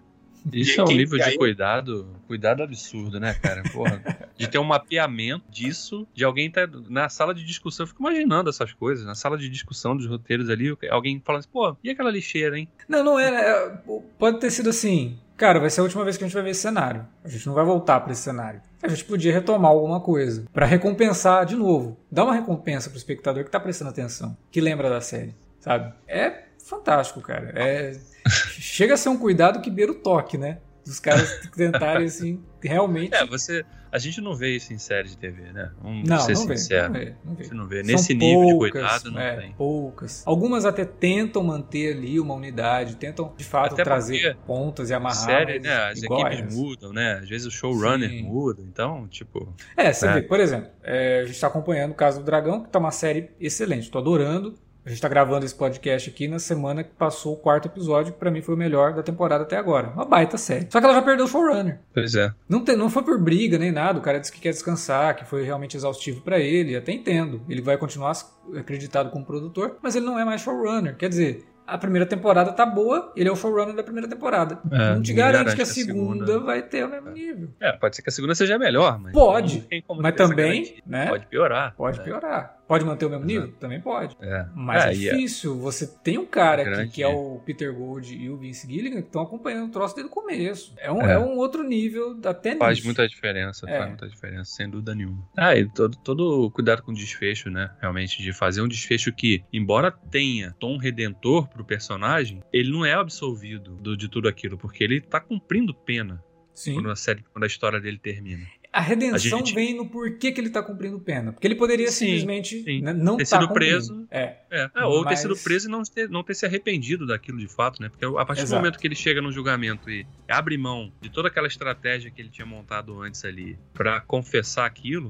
[0.51, 3.63] Isso é um nível de cuidado, cuidado absurdo, né, cara?
[3.71, 4.01] Porra,
[4.37, 8.49] de ter um mapeamento disso, de alguém tá na sala de discussão, eu fico imaginando
[8.49, 12.11] essas coisas, na sala de discussão dos roteiros ali, alguém falando assim, pô, e aquela
[12.11, 12.67] lixeira, hein?
[12.87, 13.81] Não, não é, é
[14.19, 16.51] pode ter sido assim, cara, vai ser a última vez que a gente vai ver
[16.51, 17.05] esse cenário.
[17.23, 18.61] A gente não vai voltar para esse cenário.
[18.81, 21.97] A gente podia retomar alguma coisa para recompensar de novo.
[22.11, 25.93] Dar uma recompensa pro espectador que tá prestando atenção, que lembra da série, sabe?
[26.07, 27.51] É fantástico, cara.
[27.55, 27.93] É
[28.27, 30.59] Chega a ser um cuidado que beira o toque, né?
[30.85, 33.13] Dos caras tentarem, assim, realmente.
[33.15, 33.65] É, você.
[33.91, 35.71] A gente não vê isso em série de TV, né?
[35.81, 36.93] Vamos não, ser não sincero.
[36.93, 37.55] Vê, não vê, não vê.
[37.55, 37.83] Não vê.
[37.83, 39.51] Nesse poucas, nível de cuidado, não é, tem.
[39.53, 40.23] Poucas.
[40.25, 45.15] Algumas até tentam manter ali uma unidade, tentam de fato até trazer pontas e amarrar.
[45.15, 45.91] Série, né?
[45.91, 47.19] As equipes mudam, né?
[47.21, 48.23] Às vezes o showrunner Sim.
[48.23, 49.55] muda, então, tipo.
[49.77, 50.13] É, você é.
[50.15, 52.91] vê, por exemplo, é, a gente tá acompanhando o caso do Dragão, que tá uma
[52.91, 53.89] série excelente.
[53.89, 54.55] Tô adorando.
[54.85, 58.19] A gente está gravando esse podcast aqui na semana que passou o quarto episódio, que
[58.19, 59.89] pra mim foi o melhor da temporada até agora.
[59.89, 60.67] Uma baita série.
[60.69, 61.79] Só que ela já perdeu o showrunner.
[61.91, 62.31] Pois é.
[62.47, 63.97] Não, tem, não foi por briga nem nada.
[63.97, 66.75] O cara disse que quer descansar, que foi realmente exaustivo para ele.
[66.75, 67.41] Até entendo.
[67.49, 68.13] Ele vai continuar
[68.55, 70.95] acreditado como produtor, mas ele não é mais showrunner.
[70.95, 74.59] Quer dizer, a primeira temporada tá boa, ele é o showrunner da primeira temporada.
[74.71, 77.49] É, não te garante, garante que a segunda, segunda, vai ter o mesmo nível.
[77.59, 79.13] É, pode ser que a segunda seja melhor, mas.
[79.13, 79.67] Pode.
[79.99, 81.07] Mas também, né?
[81.07, 81.73] Pode piorar.
[81.75, 82.03] Pode né?
[82.03, 82.59] piorar.
[82.67, 83.51] Pode manter o mesmo nível?
[83.59, 84.17] Também pode.
[84.19, 84.47] É.
[84.55, 85.53] Mas é, é, é difícil.
[85.53, 85.57] É...
[85.57, 89.07] Você tem um cara aqui, que é o Peter Gold e o Vince Gilligan que
[89.07, 90.73] estão acompanhando o troço desde o começo.
[90.77, 91.13] É um, é.
[91.13, 92.87] é um outro nível até Faz nisso.
[92.87, 95.23] muita diferença, faz muita diferença, sem dúvida nenhuma.
[95.37, 97.71] Ah, e todo, todo cuidado com o desfecho, né?
[97.79, 102.93] Realmente, de fazer um desfecho que, embora tenha tom redentor pro personagem, ele não é
[102.93, 106.23] absolvido do, de tudo aquilo, porque ele tá cumprindo pena.
[106.53, 106.75] Sim.
[106.75, 108.45] Quando a série, quando a história dele termina.
[108.75, 109.55] A redenção a gente...
[109.55, 111.31] vem no porquê que ele tá cumprindo pena.
[111.31, 112.81] Porque ele poderia sim, simplesmente sim.
[112.81, 114.05] Né, não ter tá sido preso.
[114.11, 114.35] É.
[114.51, 114.69] é.
[114.75, 115.21] é ou Mas...
[115.21, 117.87] ter sido preso e não ter, não ter se arrependido daquilo de fato, né?
[117.87, 118.49] Porque a partir Exato.
[118.49, 122.21] do momento que ele chega no julgamento e abre mão de toda aquela estratégia que
[122.21, 125.09] ele tinha montado antes ali para confessar aquilo,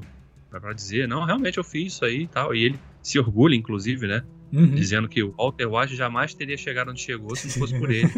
[0.52, 2.54] para dizer, não, realmente eu fiz isso aí e tal.
[2.54, 4.24] E ele se orgulha, inclusive, né?
[4.54, 4.76] Uhum.
[4.76, 8.12] Dizendo que o Walter White jamais teria chegado onde chegou se não fosse por ele.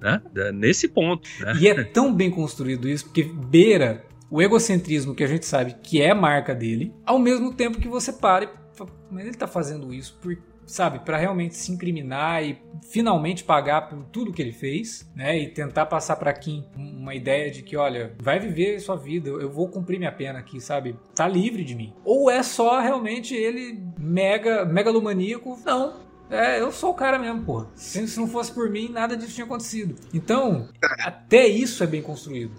[0.00, 0.22] né?
[0.54, 1.28] Nesse ponto.
[1.40, 1.58] Né?
[1.60, 6.00] E é tão bem construído isso, porque beira o egocentrismo que a gente sabe que
[6.00, 9.92] é marca dele, ao mesmo tempo que você para e fala, mas ele tá fazendo
[9.92, 12.58] isso por, sabe, para realmente se incriminar e
[12.90, 15.38] finalmente pagar por tudo que ele fez, né?
[15.38, 19.50] E tentar passar para Kim uma ideia de que, olha, vai viver sua vida, eu
[19.50, 20.96] vou cumprir minha pena aqui, sabe?
[21.14, 21.94] Tá livre de mim.
[22.04, 25.58] Ou é só realmente ele mega megalomaníaco?
[25.64, 25.94] Não,
[26.30, 27.68] é, eu sou o cara mesmo, porra.
[27.74, 29.94] Se, se, não fosse por mim, nada disso tinha acontecido.
[30.12, 30.68] Então,
[31.02, 32.52] até isso é bem construído.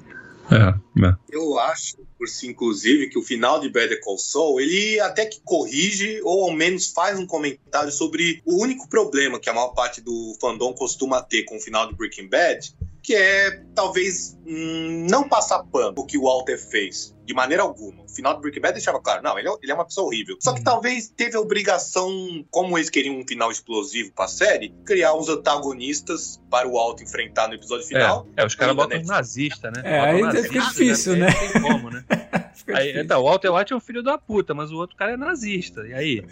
[0.52, 1.16] É, é.
[1.30, 5.40] Eu acho, por si, inclusive, que o final de Better Call Saul, ele até que
[5.44, 10.02] corrige, ou ao menos faz um comentário sobre o único problema que a maior parte
[10.02, 15.28] do fandom costuma ter com o final de Breaking Bad, que é talvez hum, não
[15.28, 18.06] passar pano o que o Walter fez, de maneira alguma.
[18.06, 20.36] O final do Breaking Bad deixava claro, não, ele é, ele é uma pessoa horrível.
[20.42, 20.64] Só que uhum.
[20.64, 26.42] talvez teve a obrigação, como eles queriam um final explosivo pra série, criar os antagonistas
[26.50, 28.26] para o Walter enfrentar no episódio final.
[28.36, 29.04] É, é os caras botam né?
[29.06, 29.84] nazista, né?
[29.86, 31.28] É, aí nazista, fica difícil, né?
[31.28, 31.34] né?
[31.34, 32.04] Tem como, né?
[32.74, 35.18] aí, então, o Walter White é um filho da puta, mas o outro cara é
[35.18, 35.86] nazista.
[35.86, 36.26] E aí?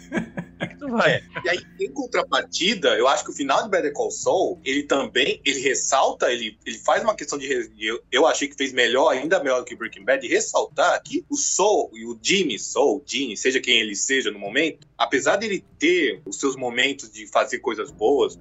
[0.78, 1.12] tu vai.
[1.12, 1.22] É.
[1.44, 5.40] E aí, em contrapartida, eu acho que o final de Better Call Saul, ele também,
[5.44, 9.42] ele ressalta, ele, ele faz uma questão de, eu, eu achei que fez melhor, ainda
[9.42, 10.32] melhor do que Breaking Bad, de
[10.88, 14.86] ressaltar que o Saul e o Jimmy Saul, Jimmy, seja quem ele seja no momento,
[14.96, 18.36] apesar dele ter os seus momentos de fazer coisas boas,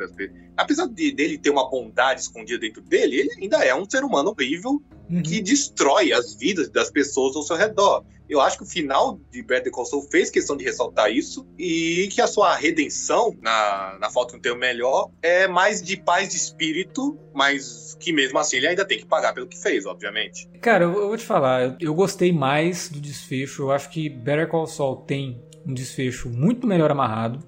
[0.57, 4.31] apesar de, dele ter uma bondade escondida dentro dele, ele ainda é um ser humano
[4.31, 5.21] horrível uhum.
[5.21, 8.03] que destrói as vidas das pessoas ao seu redor.
[8.29, 12.09] Eu acho que o final de Better Call Saul fez questão de ressaltar isso e
[12.11, 16.27] que a sua redenção, na, na falta de um termo melhor, é mais de paz
[16.29, 20.49] de espírito, mas que mesmo assim ele ainda tem que pagar pelo que fez, obviamente.
[20.61, 23.61] Cara, eu, eu vou te falar, eu, eu gostei mais do desfecho.
[23.61, 27.39] Eu acho que Better Call Saul tem um desfecho muito melhor amarrado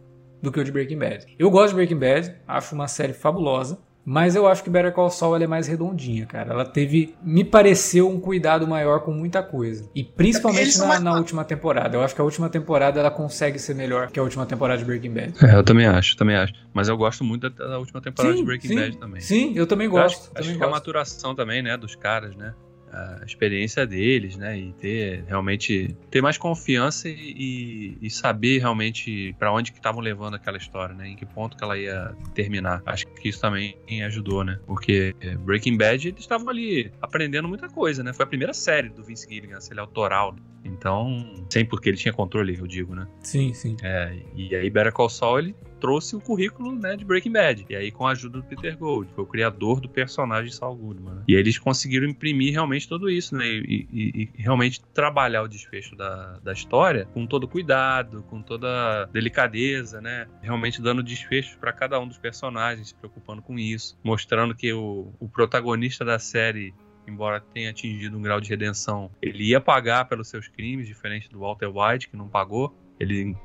[0.42, 1.26] do que o de Breaking Bad.
[1.38, 3.80] Eu gosto de Breaking Bad, acho uma série fabulosa.
[4.12, 6.52] Mas eu acho que Better Call Saul é mais redondinha, cara.
[6.52, 9.88] Ela teve, me pareceu, um cuidado maior com muita coisa.
[9.94, 11.96] E principalmente na, na, última temporada.
[11.96, 14.86] Eu acho que a última temporada ela consegue ser melhor que a última temporada de
[14.86, 15.34] Breaking Bad.
[15.46, 16.54] É, eu também acho, também acho.
[16.74, 19.22] Mas eu gosto muito da, da última temporada sim, de Breaking sim, Bad também.
[19.22, 20.00] Sim, eu também gosto.
[20.00, 22.56] Eu acho, também acho que é a maturação também, né, dos caras, né?
[22.92, 24.58] A experiência deles, né?
[24.58, 30.36] E ter realmente ter mais confiança e, e saber realmente para onde que estavam levando
[30.36, 31.10] aquela história, né?
[31.10, 32.82] Em que ponto que ela ia terminar.
[32.86, 33.76] Acho que isso também
[34.06, 34.60] ajudou, né?
[34.66, 38.14] Porque é, Breaking Bad eles estavam ali aprendendo muita coisa, né?
[38.14, 40.36] Foi a primeira série do Vince Gilligan, ele é autoral.
[40.64, 43.08] Então, sem porque ele tinha controle, eu digo, né?
[43.22, 43.78] Sim, sim.
[43.82, 47.66] É, e aí Better Call Saul ele trouxe o currículo né, de Breaking Bad.
[47.70, 51.16] E aí, com a ajuda do Peter Gold, foi o criador do personagem Saul Goodman.
[51.16, 51.24] Né?
[51.28, 53.46] E eles conseguiram imprimir realmente tudo isso, né?
[53.46, 59.06] E, e, e, realmente trabalhar o desfecho da, da história com todo cuidado, com toda
[59.12, 60.28] delicadeza, né?
[60.42, 65.14] Realmente dando desfechos para cada um dos personagens, se preocupando com isso, mostrando que o,
[65.20, 66.74] o protagonista da série
[67.10, 71.40] embora tenha atingido um grau de redenção, ele ia pagar pelos seus crimes, diferente do
[71.40, 72.76] Walter White, que não pagou.
[73.00, 73.36] Ele,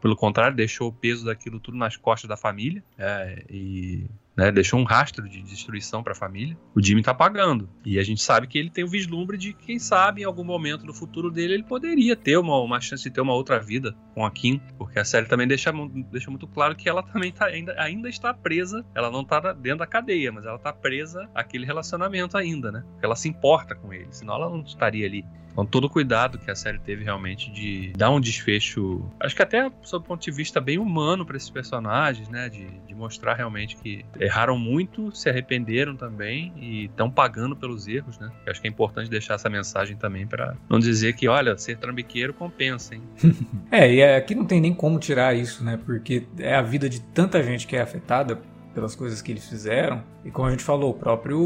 [0.00, 2.82] pelo contrário, deixou o peso daquilo tudo nas costas da família.
[2.96, 4.06] É, e
[4.36, 4.50] né?
[4.50, 6.56] Deixou um rastro de destruição para a família.
[6.74, 7.68] O Jimmy tá pagando.
[7.84, 10.44] E a gente sabe que ele tem o vislumbre de que, quem sabe, em algum
[10.44, 13.94] momento do futuro dele, ele poderia ter uma, uma chance de ter uma outra vida
[14.14, 14.60] com a Kim.
[14.78, 15.72] Porque a série também deixa,
[16.10, 18.84] deixa muito claro que ela também tá, ainda, ainda está presa.
[18.94, 22.84] Ela não tá dentro da cadeia, mas ela tá presa àquele relacionamento ainda, né?
[23.02, 25.24] Ela se importa com ele, senão ela não estaria ali.
[25.52, 29.42] Então, todo o cuidado que a série teve realmente de dar um desfecho, acho que
[29.42, 32.48] até sob o ponto de vista bem humano para esses personagens, né?
[32.48, 38.18] De, de, mostrar realmente que erraram muito, se arrependeram também e estão pagando pelos erros,
[38.18, 38.30] né?
[38.44, 41.78] Eu acho que é importante deixar essa mensagem também para não dizer que, olha, ser
[41.78, 43.02] trambiqueiro compensa, hein?
[43.72, 45.80] é, e aqui não tem nem como tirar isso, né?
[45.84, 48.38] Porque é a vida de tanta gente que é afetada
[48.74, 50.02] pelas coisas que eles fizeram.
[50.24, 51.38] E como a gente falou, o próprio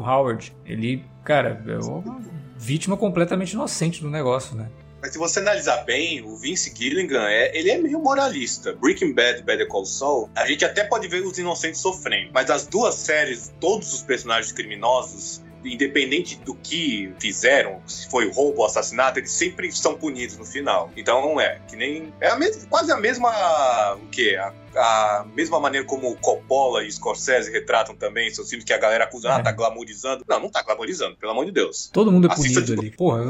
[0.00, 2.20] Howard, ele, cara, é uma
[2.56, 4.68] vítima completamente inocente do negócio, né?
[5.02, 8.72] Mas se você analisar bem, o Vince Gilligan, é, ele é meio moralista.
[8.72, 12.30] Breaking Bad Better Call Saul, a gente até pode ver os inocentes sofrendo.
[12.32, 18.60] Mas as duas séries, todos os personagens criminosos, independente do que fizeram, se foi roubo
[18.60, 20.90] ou assassinato, eles sempre são punidos no final.
[20.96, 21.60] Então não é.
[21.68, 22.12] Que nem.
[22.20, 23.94] É a mesma, quase a mesma.
[23.94, 24.36] O quê?
[24.38, 29.04] A, a mesma maneira como Coppola e Scorsese retratam também seus filmes que a galera
[29.04, 29.40] acusa, ah, é.
[29.40, 30.24] ah, tá glamorizando.
[30.28, 31.90] Não, não tá glamorizando, pelo amor de Deus.
[31.92, 32.80] Todo mundo é Assista punido de...
[32.80, 32.96] ali.
[32.96, 33.22] Porra,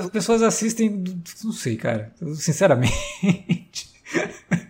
[0.00, 1.02] as pessoas assistem.
[1.44, 2.12] Não sei, cara.
[2.36, 2.92] Sinceramente.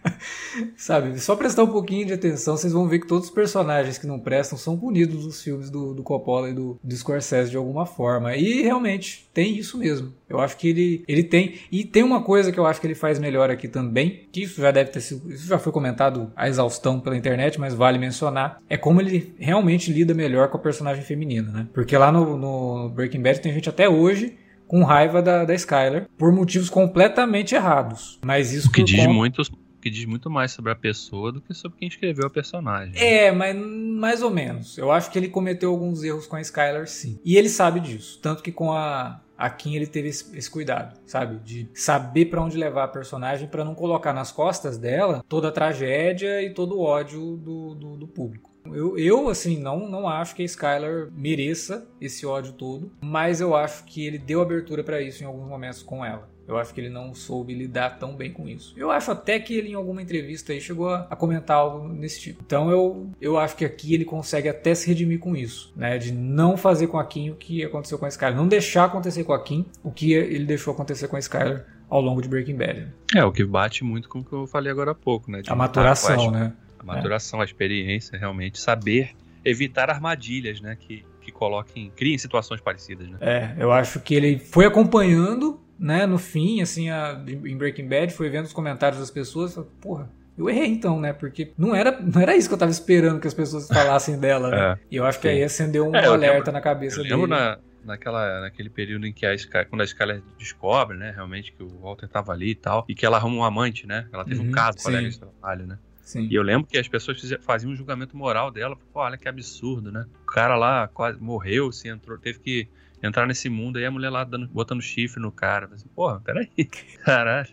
[0.87, 4.07] Sabe, só prestar um pouquinho de atenção, vocês vão ver que todos os personagens que
[4.07, 7.84] não prestam são punidos nos filmes do, do Coppola e do, do Scorsese de alguma
[7.84, 8.37] forma.
[8.37, 10.12] E realmente, tem isso mesmo.
[10.28, 11.57] Eu acho que ele, ele tem.
[11.72, 14.61] E tem uma coisa que eu acho que ele faz melhor aqui também, que isso
[14.61, 15.28] já deve ter sido.
[15.32, 18.62] Isso já foi comentado a exaustão pela internet, mas vale mencionar.
[18.70, 21.66] É como ele realmente lida melhor com a personagem feminina, né?
[21.74, 24.37] Porque lá no, no Breaking Bad tem gente até hoje
[24.68, 28.20] com raiva da, da Skyler por motivos completamente errados.
[28.24, 29.12] Mas isso que diz conta...
[29.12, 29.43] muito
[29.87, 32.93] que diz muito mais sobre a pessoa do que sobre quem escreveu a personagem.
[32.97, 34.76] É, mas mais ou menos.
[34.76, 37.20] Eu acho que ele cometeu alguns erros com a Skylar, sim.
[37.24, 38.18] E ele sabe disso.
[38.20, 41.39] Tanto que com a, a Kim ele teve esse, esse cuidado, sabe?
[41.39, 45.53] De saber para onde levar a personagem para não colocar nas costas dela toda a
[45.53, 48.51] tragédia e todo o ódio do, do, do público.
[48.66, 53.55] Eu, eu, assim, não, não acho que a Skylar mereça esse ódio todo, mas eu
[53.55, 56.28] acho que ele deu abertura para isso em alguns momentos com ela.
[56.47, 58.72] Eu acho que ele não soube lidar tão bem com isso.
[58.76, 62.20] Eu acho até que ele, em alguma entrevista aí, chegou a, a, comentar algo nesse
[62.20, 62.42] tipo.
[62.44, 65.99] Então eu, eu acho que aqui ele consegue até se redimir com isso, né?
[65.99, 68.36] De não fazer com a Kim o que aconteceu com a Skyler.
[68.36, 72.01] Não deixar acontecer com a Kim o que ele deixou acontecer com a Skyler ao
[72.01, 72.86] longo de Breaking Bad.
[73.14, 75.42] É, o que bate muito com o que eu falei agora há pouco, né?
[75.42, 76.53] De a maturação, né?
[76.78, 77.42] A maturação, é.
[77.42, 79.11] a experiência, realmente, saber
[79.44, 80.76] evitar armadilhas, né?
[80.78, 83.18] Que, que coloquem, criem situações parecidas, né?
[83.20, 88.12] É, eu acho que ele foi acompanhando né, no fim, assim, a, em Breaking Bad,
[88.12, 91.12] foi vendo os comentários das pessoas, falei, porra, eu errei então, né?
[91.12, 94.51] Porque não era, não era isso que eu tava esperando que as pessoas falassem dela,
[94.51, 94.72] né?
[94.72, 97.14] É, e eu acho que aí acendeu um é, alerta lembro, na cabeça eu dele.
[97.14, 101.53] Lembro na, naquela, naquele período em que a Sky, quando a Skyler descobre, né, realmente
[101.53, 104.07] que o Walter tava ali e tal, e que ela arruma um amante, né?
[104.12, 105.79] Ela teve uhum, um caso com a de trabalho, né?
[106.03, 106.29] Sim.
[106.31, 109.91] E eu lembro que as pessoas faziam um julgamento moral dela, pô, olha que absurdo,
[109.91, 110.07] né?
[110.22, 112.68] O cara lá quase morreu, se entrou, teve que
[113.03, 115.68] entrar nesse mundo aí, a mulher lá dando, botando chifre no cara.
[115.72, 116.49] Assim, Porra, peraí,
[117.05, 117.49] caralho.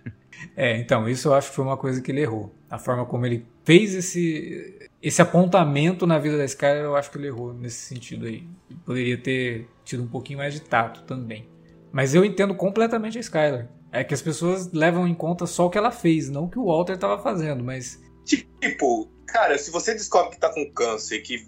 [0.55, 2.53] É, então, isso eu acho que foi uma coisa que ele errou.
[2.69, 7.17] A forma como ele fez esse, esse apontamento na vida da Skyler, eu acho que
[7.17, 8.47] ele errou nesse sentido aí.
[8.69, 11.47] Ele poderia ter tido um pouquinho mais de tato também.
[11.91, 13.67] Mas eu entendo completamente a Skyler.
[13.91, 16.57] É que as pessoas levam em conta só o que ela fez, não o que
[16.57, 18.01] o Walter estava fazendo, mas.
[18.25, 21.45] Tipo, cara, se você descobre que tá com câncer, que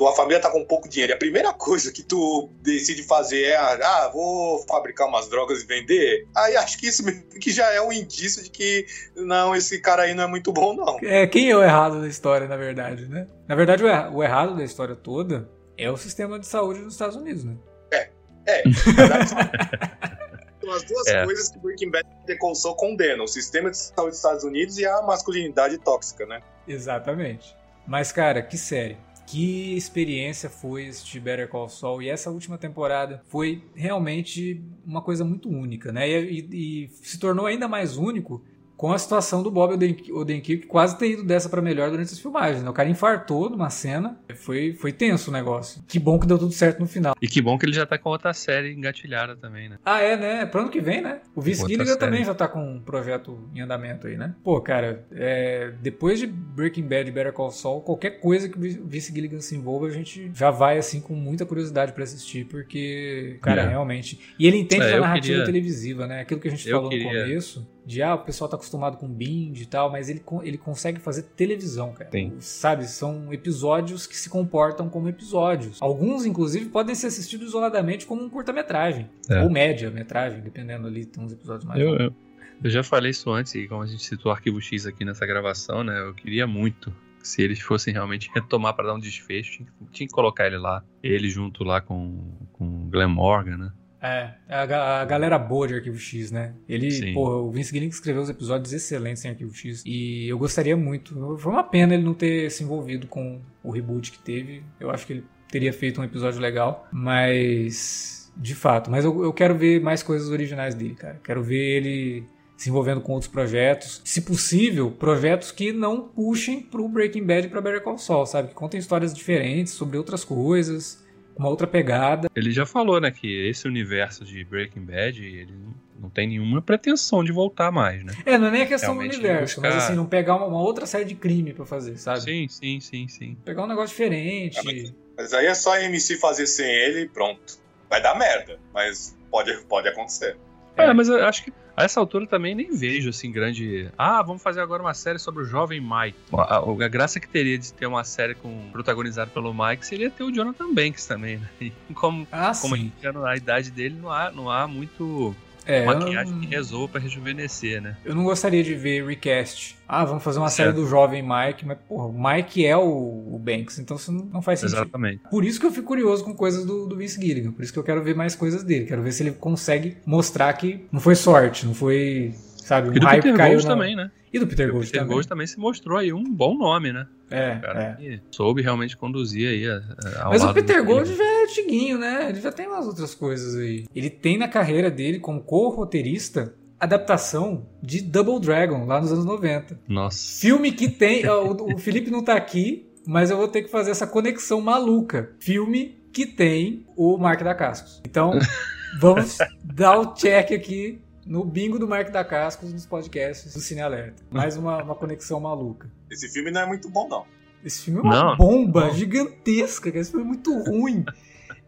[0.00, 4.10] tua família tá com pouco dinheiro, a primeira coisa que tu decide fazer é, ah,
[4.10, 7.04] vou fabricar umas drogas e vender, aí acho que isso
[7.38, 10.72] que já é um indício de que, não, esse cara aí não é muito bom,
[10.72, 10.98] não.
[11.02, 13.26] É, quem é o errado da história, na verdade, né?
[13.46, 17.44] Na verdade, o errado da história toda é o sistema de saúde nos Estados Unidos,
[17.44, 17.56] né?
[17.92, 18.08] É,
[18.46, 18.62] é.
[20.64, 21.24] São as duas é.
[21.26, 24.86] coisas que Breaking Bad e Decolsou condenam: o sistema de saúde dos Estados Unidos e
[24.86, 26.40] a masculinidade tóxica, né?
[26.66, 27.54] Exatamente.
[27.86, 28.96] Mas, cara, que série
[29.30, 32.02] que experiência foi assistir Better Call Saul.
[32.02, 36.08] E essa última temporada foi realmente uma coisa muito única, né?
[36.08, 38.42] E, e, e se tornou ainda mais único
[38.80, 39.74] com a situação do Bob
[40.10, 42.62] Odenkirk quase ter ido dessa para melhor durante as filmagens.
[42.62, 42.70] Né?
[42.70, 45.82] O cara infartou numa cena, foi, foi tenso o negócio.
[45.86, 47.14] Que bom que deu tudo certo no final.
[47.20, 49.76] E que bom que ele já tá com outra série engatilhada também, né?
[49.84, 50.46] Ah, é, né?
[50.46, 51.20] Pro ano que vem, né?
[51.34, 54.34] O Vince Gilligan também já tá com um projeto em andamento aí, né?
[54.42, 58.86] Pô, cara, é, depois de Breaking Bad e Better Call Saul, qualquer coisa que o
[58.86, 63.36] Vince Gilligan se envolva, a gente já vai, assim, com muita curiosidade para assistir, porque,
[63.42, 63.68] cara, é.
[63.68, 64.18] realmente...
[64.38, 65.44] E ele entende é, a narrativa queria...
[65.44, 66.22] televisiva, né?
[66.22, 67.04] Aquilo que a gente eu falou queria...
[67.04, 70.58] no começo de ah, o pessoal tá acostumado com bind e tal, mas ele, ele
[70.58, 72.10] consegue fazer televisão, cara.
[72.10, 72.34] Sim.
[72.38, 72.86] Sabe?
[72.86, 75.78] São episódios que se comportam como episódios.
[75.80, 79.08] Alguns, inclusive, podem ser assistidos isoladamente como um curta-metragem.
[79.28, 79.42] É.
[79.42, 81.80] Ou média-metragem, dependendo ali, tem uns episódios mais.
[81.80, 82.14] Eu, eu,
[82.62, 85.26] eu, já falei isso antes, e como a gente citou o arquivo X aqui nessa
[85.26, 86.00] gravação, né?
[86.00, 86.92] Eu queria muito.
[87.22, 90.82] Se eles fossem realmente retomar para dar um desfecho, tinha, que colocar ele lá.
[91.02, 93.72] Ele junto lá com, com Glenn Morgan, né?
[94.02, 96.54] É, a, a galera boa de Arquivo X, né?
[96.68, 99.82] Ele, pô, o Vince Gilligan escreveu uns episódios excelentes em Arquivo X.
[99.84, 101.36] E eu gostaria muito.
[101.38, 104.62] Foi uma pena ele não ter se envolvido com o reboot que teve.
[104.78, 106.88] Eu acho que ele teria feito um episódio legal.
[106.90, 108.32] Mas.
[108.36, 108.90] De fato.
[108.90, 111.20] Mas eu, eu quero ver mais coisas originais dele, cara.
[111.22, 112.24] Quero ver ele
[112.56, 114.00] se envolvendo com outros projetos.
[114.04, 118.48] Se possível, projetos que não puxem pro Breaking Bad e pra Better Call Saul, sabe?
[118.48, 121.04] Que contem histórias diferentes sobre outras coisas
[121.36, 122.28] uma outra pegada.
[122.34, 125.54] Ele já falou, né, que esse universo de Breaking Bad, ele
[125.98, 128.12] não tem nenhuma pretensão de voltar mais, né?
[128.24, 129.74] É, não é nem a questão Realmente do universo, buscar...
[129.74, 132.20] mas assim, não pegar uma, uma, outra série de crime para fazer, sabe?
[132.20, 133.36] Sim, sim, sim, sim.
[133.44, 134.58] Pegar um negócio diferente.
[134.58, 137.58] É, mas, mas, aí é só a MC fazer sem ele e pronto.
[137.88, 140.36] Vai dar merda, mas pode, pode acontecer.
[140.76, 143.88] É, é, mas eu acho que a essa altura também nem vejo assim grande.
[143.96, 146.18] Ah, vamos fazer agora uma série sobre o jovem Mike.
[146.32, 150.24] A, a, graça que teria de ter uma série com protagonizada pelo Mike seria ter
[150.24, 151.48] o Jonathan Banks também, né?
[151.60, 155.34] E como, ah, como a, a idade dele não há, não há muito
[155.66, 156.40] é, maquiagem não...
[156.40, 157.96] que resolva pra rejuvenescer, né?
[158.04, 159.76] Eu não gostaria de ver recast.
[159.86, 160.68] Ah, vamos fazer uma certo.
[160.68, 164.40] série do jovem Mike, mas, porra, o Mike é o, o Banks, então isso não
[164.40, 164.76] faz sentido.
[164.76, 165.20] Exatamente.
[165.30, 167.78] Por isso que eu fico curioso com coisas do, do Vince Gilligan, por isso que
[167.78, 168.86] eu quero ver mais coisas dele.
[168.86, 172.34] Quero ver se ele consegue mostrar que não foi sorte, não foi,
[172.70, 173.66] sabe, o hype Peter caiu na...
[173.66, 174.10] também, né?
[174.32, 175.14] E do Peter Gold Peter também.
[175.14, 177.06] Gold também se mostrou aí um bom nome, né?
[177.28, 178.20] É, cara é.
[178.30, 182.28] soube realmente conduzir aí a, a, Mas o Peter Gold já é antiguinho, né?
[182.28, 183.86] Ele já tem umas outras coisas aí.
[183.94, 189.78] Ele tem na carreira dele como co-roteirista adaptação de Double Dragon, lá nos anos 90.
[189.88, 190.40] Nossa.
[190.40, 191.28] Filme que tem.
[191.28, 195.32] o, o Felipe não tá aqui, mas eu vou ter que fazer essa conexão maluca.
[195.40, 198.00] Filme que tem o Mark da Cascos.
[198.04, 198.38] Então,
[199.00, 201.00] vamos dar o check aqui
[201.30, 204.20] no bingo do Mark da Cascos nos podcasts do Cine Alerta.
[204.32, 205.88] Mais uma, uma conexão maluca.
[206.10, 207.24] Esse filme não é muito bom, não.
[207.64, 208.94] Esse filme é uma não, bomba não.
[208.94, 211.04] gigantesca, esse filme é muito ruim.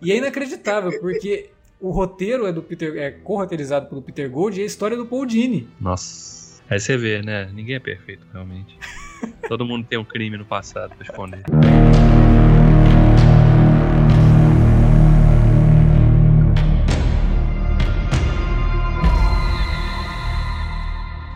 [0.02, 1.50] e é inacreditável, porque
[1.80, 5.06] o roteiro é do Peter, é co-roteirizado pelo Peter Gold e a história é do
[5.06, 5.68] Paul Dini.
[5.80, 6.60] Nossa.
[6.68, 7.48] Aí você vê, né?
[7.54, 8.76] Ninguém é perfeito, realmente.
[9.46, 11.44] Todo mundo tem um crime no passado pra esconder.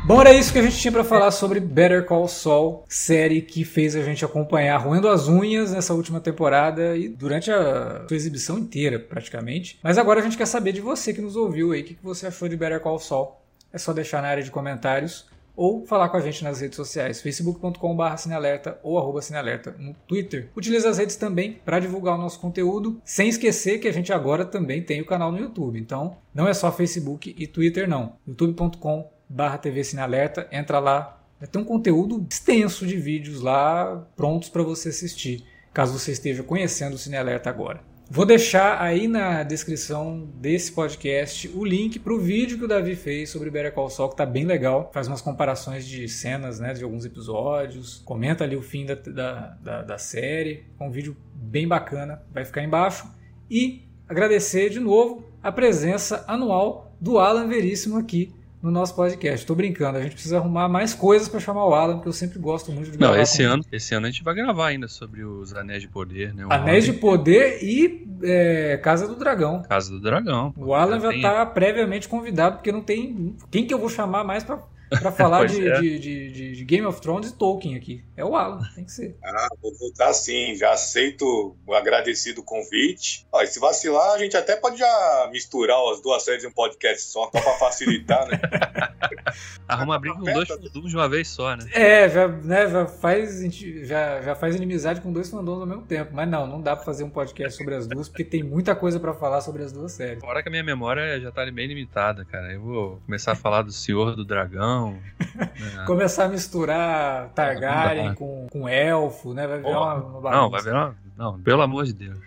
[0.06, 3.64] Bom, era isso que a gente tinha para falar sobre Better Call Saul, série que
[3.64, 8.56] fez a gente acompanhar roendo as unhas nessa última temporada e durante a sua exibição
[8.56, 9.80] inteira, praticamente.
[9.82, 12.28] Mas agora a gente quer saber de você que nos ouviu aí, o que você
[12.28, 13.32] achou de Better Call Saul.
[13.72, 15.26] É só deixar na área de comentários
[15.56, 20.50] ou falar com a gente nas redes sociais, facebook.com.br cinealerta ou arroba cinealerta no Twitter.
[20.54, 24.44] Utilize as redes também para divulgar o nosso conteúdo, sem esquecer que a gente agora
[24.44, 25.80] também tem o canal no YouTube.
[25.80, 28.12] Então, não é só Facebook e Twitter não.
[28.24, 31.22] youtube.com barra TV Cine Alerta, entra lá.
[31.50, 36.94] Ter um conteúdo extenso de vídeos lá prontos para você assistir, caso você esteja conhecendo
[36.94, 37.80] o Cine Alerta agora.
[38.08, 42.94] Vou deixar aí na descrição desse podcast o link para o vídeo que o Davi
[42.94, 44.90] fez sobre Better Call Saul, que tá bem legal.
[44.94, 49.58] Faz umas comparações de cenas né, de alguns episódios, comenta ali o fim da, da,
[49.60, 50.64] da, da série.
[50.78, 53.10] É um vídeo bem bacana, vai ficar embaixo.
[53.50, 58.32] E agradecer de novo a presença anual do Alan Veríssimo aqui
[58.62, 59.46] no nosso podcast.
[59.46, 62.38] Tô brincando, a gente precisa arrumar mais coisas para chamar o Alan, porque eu sempre
[62.38, 62.98] gosto muito de.
[62.98, 66.34] Não, esse ano, esse ano a gente vai gravar ainda sobre os Anéis de Poder,
[66.34, 66.46] né?
[66.46, 66.94] O Anéis Alan...
[66.94, 69.62] de Poder e é, Casa do Dragão.
[69.62, 70.52] Casa do Dragão.
[70.56, 73.36] O Alan já, já tá previamente convidado, porque não tem.
[73.50, 75.80] Quem que eu vou chamar mais para para falar de, é.
[75.80, 78.04] de, de, de, Game of Thrones e Tolkien aqui.
[78.16, 79.16] É o Alan, tem que ser.
[79.24, 83.26] Ah, vou voltar sim, já aceito o agradecido convite.
[83.32, 86.52] Ó, e se vacilar, a gente até pode já misturar as duas séries em um
[86.52, 88.40] podcast só, só para facilitar, né?
[89.66, 91.68] Arruma briga com dois fandoms de uma vez só, né?
[91.72, 93.40] É, já, né, já, faz,
[93.82, 96.12] já, já faz inimizade com dois fandoms ao mesmo tempo.
[96.14, 99.00] Mas não, não dá para fazer um podcast sobre as duas, porque tem muita coisa
[99.00, 100.20] para falar sobre as duas séries.
[100.20, 102.52] Fora que a minha memória já tá bem limitada, cara.
[102.52, 104.98] Eu vou começar a falar do Senhor do Dragão não.
[105.40, 105.84] É.
[105.86, 109.46] Começar a misturar Targaryen com, com elfo, né?
[109.46, 110.96] Vai virar uma, uma Não, vai virar uma...
[111.16, 112.18] Não, pelo amor de Deus.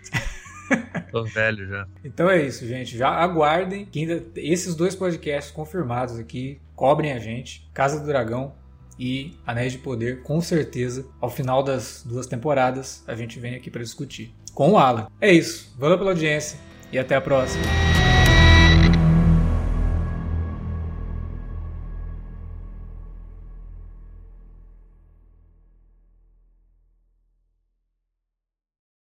[1.10, 1.86] Tô velho já.
[2.04, 2.96] Então é isso, gente.
[2.96, 7.68] Já aguardem que ainda esses dois podcasts confirmados aqui cobrem a gente.
[7.74, 8.52] Casa do Dragão
[8.98, 13.70] e Anéis de Poder, com certeza, ao final das duas temporadas, a gente vem aqui
[13.70, 15.08] para discutir com o Alan.
[15.20, 15.74] É isso.
[15.78, 16.58] Valeu pela audiência
[16.92, 17.64] e até a próxima.